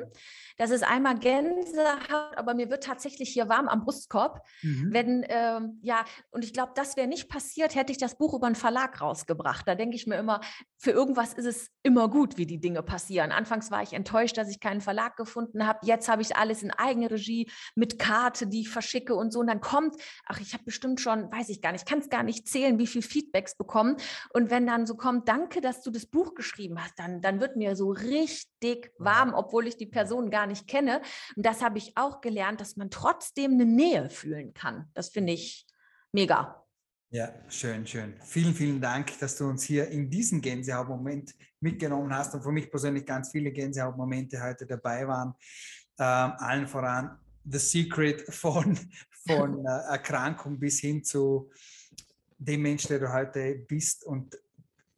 Das 0.59 0.71
ist 0.71 0.85
einmal 0.85 1.19
Gänsehaut, 1.19 2.37
aber 2.37 2.55
mir 2.55 2.71
wird 2.71 2.85
tatsächlich 2.85 3.31
hier 3.31 3.49
warm 3.49 3.69
am 3.69 3.85
Brustkorb. 3.85 4.47
Mhm. 4.63 4.89
Wenn, 4.93 5.23
äh, 5.23 5.61
ja, 5.81 6.05
und 6.31 6.45
ich 6.45 6.53
glaube, 6.53 6.73
das 6.75 6.97
wäre 6.97 7.09
nicht 7.09 7.29
passiert, 7.29 7.75
hätte 7.75 7.93
ich 7.93 7.99
das 7.99 8.17
Buch 8.17 8.35
über 8.35 8.47
einen 8.47 8.55
Verlag 8.55 9.01
rausgebracht. 9.01 9.67
Da 9.67 9.75
denke 9.75 9.97
ich 9.97 10.07
mir 10.07 10.17
immer, 10.17 10.41
für 10.77 10.91
irgendwas 10.91 11.33
ist 11.33 11.47
es 11.47 11.71
immer 11.83 12.09
gut, 12.09 12.37
wie 12.37 12.47
die 12.47 12.61
Dinge 12.61 12.83
passieren. 12.83 13.33
Anfangs 13.33 13.71
war 13.71 13.83
ich 13.83 13.95
enttäuscht, 13.95 14.37
dass 14.37 14.51
ich 14.51 14.61
keinen 14.61 14.83
Verlag 14.83 15.17
gefunden 15.17 15.67
habe. 15.67 15.79
Jetzt 15.85 16.09
habe 16.09 16.21
ich 16.23 16.37
alles 16.37 16.63
in 16.63 16.71
Eigenregie 16.71 17.51
mit 17.75 17.99
Karte, 17.99 18.47
die 18.47 18.61
ich 18.61 18.69
verschicke 18.69 19.15
und 19.15 19.33
so. 19.33 19.41
Und 19.41 19.47
dann 19.47 19.61
kommt, 19.61 19.97
ach, 20.27 20.41
ich 20.41 20.53
habe 20.53 20.65
bestimmt 20.65 21.01
schon, 21.01 21.33
weiß 21.33 21.49
ich 21.49 21.63
gar 21.63 21.73
nicht, 21.73 21.87
kann 21.87 22.01
es 22.01 22.11
gar 22.11 22.23
nicht 22.23 22.49
zählen, 22.49 22.79
wie 22.79 22.87
viel 22.87 23.03
Feedbacks 23.03 23.57
bekommen. 23.57 23.97
Und 24.33 24.42
wenn 24.51 24.67
dann 24.67 24.87
so 24.87 24.97
kommt, 24.97 25.29
danke, 25.29 25.61
dass 25.61 25.83
du 25.83 25.91
das 25.91 26.07
Buch 26.07 26.35
geschrieben 26.35 26.83
hast, 26.83 26.99
dann, 26.99 27.21
dann 27.21 27.41
wird 27.41 27.57
mir 27.57 27.77
so 27.77 27.91
richtig 27.91 28.93
warm, 28.99 29.35
obwohl 29.35 29.67
ich 29.67 29.77
die 29.77 29.87
Person 29.87 30.31
gar 30.31 30.47
nicht 30.47 30.67
kenne. 30.67 31.03
Und 31.37 31.45
das 31.45 31.63
habe 31.63 31.79
ich 31.79 31.97
auch 31.97 32.21
gelernt, 32.21 32.61
dass 32.61 32.77
man 32.77 32.91
trotzdem 32.91 33.53
eine 33.53 33.65
Nähe 33.65 34.11
fühlen 34.11 34.55
kann. 34.55 34.91
Das 34.95 35.11
finde 35.11 35.33
ich 35.33 35.67
mega. 36.13 36.63
Ja, 37.11 37.29
schön, 37.49 37.87
schön. 37.87 38.15
Vielen, 38.23 38.55
vielen 38.55 38.81
Dank, 38.81 39.19
dass 39.19 39.37
du 39.37 39.45
uns 39.45 39.65
hier 39.65 39.89
in 39.89 40.09
diesem 40.09 40.41
Gänsehautmoment 40.41 41.35
mitgenommen 41.61 42.15
hast 42.15 42.35
und 42.35 42.43
für 42.43 42.53
mich 42.53 42.71
persönlich 42.71 43.05
ganz 43.05 43.33
viele 43.33 43.53
Gänsehautmomente 43.53 44.43
heute 44.43 44.67
dabei 44.67 45.07
waren. 45.07 45.35
Ähm, 45.99 46.33
allen 46.39 46.67
voran 46.67 47.19
The 47.45 47.59
Secret 47.59 48.23
von, 48.33 48.79
von 49.27 49.59
äh, 49.67 49.91
Erkrankung 49.91 50.59
bis 50.59 50.81
hin 50.81 51.05
zu 51.05 51.51
dem 52.45 52.63
Mensch, 52.63 52.87
der 52.87 52.99
du 52.99 53.13
heute 53.13 53.55
bist 53.69 54.05
und 54.05 54.39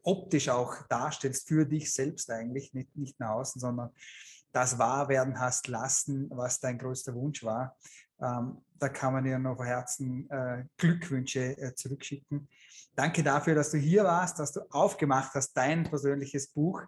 optisch 0.02 0.48
auch 0.48 0.86
darstellst 0.88 1.48
für 1.48 1.64
dich 1.66 1.92
selbst 1.92 2.30
eigentlich, 2.30 2.74
nicht, 2.74 2.94
nicht 2.96 3.18
nach 3.18 3.30
außen, 3.30 3.60
sondern 3.60 3.90
das 4.52 4.78
wahr 4.78 5.08
werden 5.08 5.40
hast 5.40 5.66
lassen, 5.68 6.28
was 6.30 6.60
dein 6.60 6.78
größter 6.78 7.14
Wunsch 7.14 7.42
war. 7.42 7.76
Ähm, 8.20 8.58
da 8.78 8.88
kann 8.88 9.12
man 9.12 9.24
dir 9.24 9.38
noch 9.38 9.56
von 9.56 9.66
Herzen 9.66 10.30
äh, 10.30 10.64
Glückwünsche 10.76 11.58
äh, 11.58 11.74
zurückschicken. 11.74 12.48
Danke 12.94 13.22
dafür, 13.22 13.54
dass 13.54 13.72
du 13.72 13.78
hier 13.78 14.04
warst, 14.04 14.38
dass 14.38 14.52
du 14.52 14.60
aufgemacht 14.70 15.34
hast, 15.34 15.52
dein 15.54 15.84
persönliches 15.84 16.48
Buch. 16.48 16.82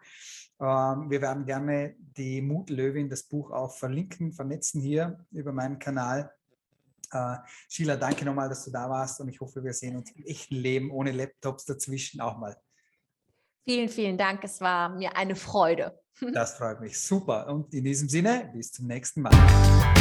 Ähm, 0.60 1.10
wir 1.10 1.20
werden 1.20 1.44
gerne 1.44 1.96
die 1.98 2.40
Mutlöwin, 2.40 3.08
das 3.08 3.24
Buch 3.24 3.50
auch 3.50 3.76
verlinken, 3.76 4.32
vernetzen 4.32 4.80
hier 4.80 5.18
über 5.32 5.52
meinen 5.52 5.78
Kanal. 5.78 6.30
Äh, 7.12 7.36
Sheila, 7.68 7.96
danke 7.96 8.24
nochmal, 8.24 8.48
dass 8.48 8.64
du 8.64 8.70
da 8.70 8.88
warst 8.88 9.20
und 9.20 9.28
ich 9.28 9.40
hoffe, 9.40 9.62
wir 9.62 9.72
sehen 9.72 9.96
uns 9.96 10.10
im 10.12 10.24
echten 10.24 10.56
Leben 10.56 10.90
ohne 10.90 11.12
Laptops 11.12 11.64
dazwischen 11.64 12.20
auch 12.20 12.38
mal. 12.38 12.56
Vielen, 13.64 13.88
vielen 13.88 14.16
Dank. 14.16 14.44
Es 14.44 14.60
war 14.60 14.90
mir 14.90 15.16
eine 15.16 15.34
Freude. 15.34 15.98
Das 16.32 16.56
freut 16.56 16.80
mich. 16.80 17.00
Super. 17.00 17.48
Und 17.48 17.74
in 17.74 17.84
diesem 17.84 18.08
Sinne, 18.08 18.50
bis 18.54 18.72
zum 18.72 18.86
nächsten 18.86 19.22
Mal. 19.22 19.95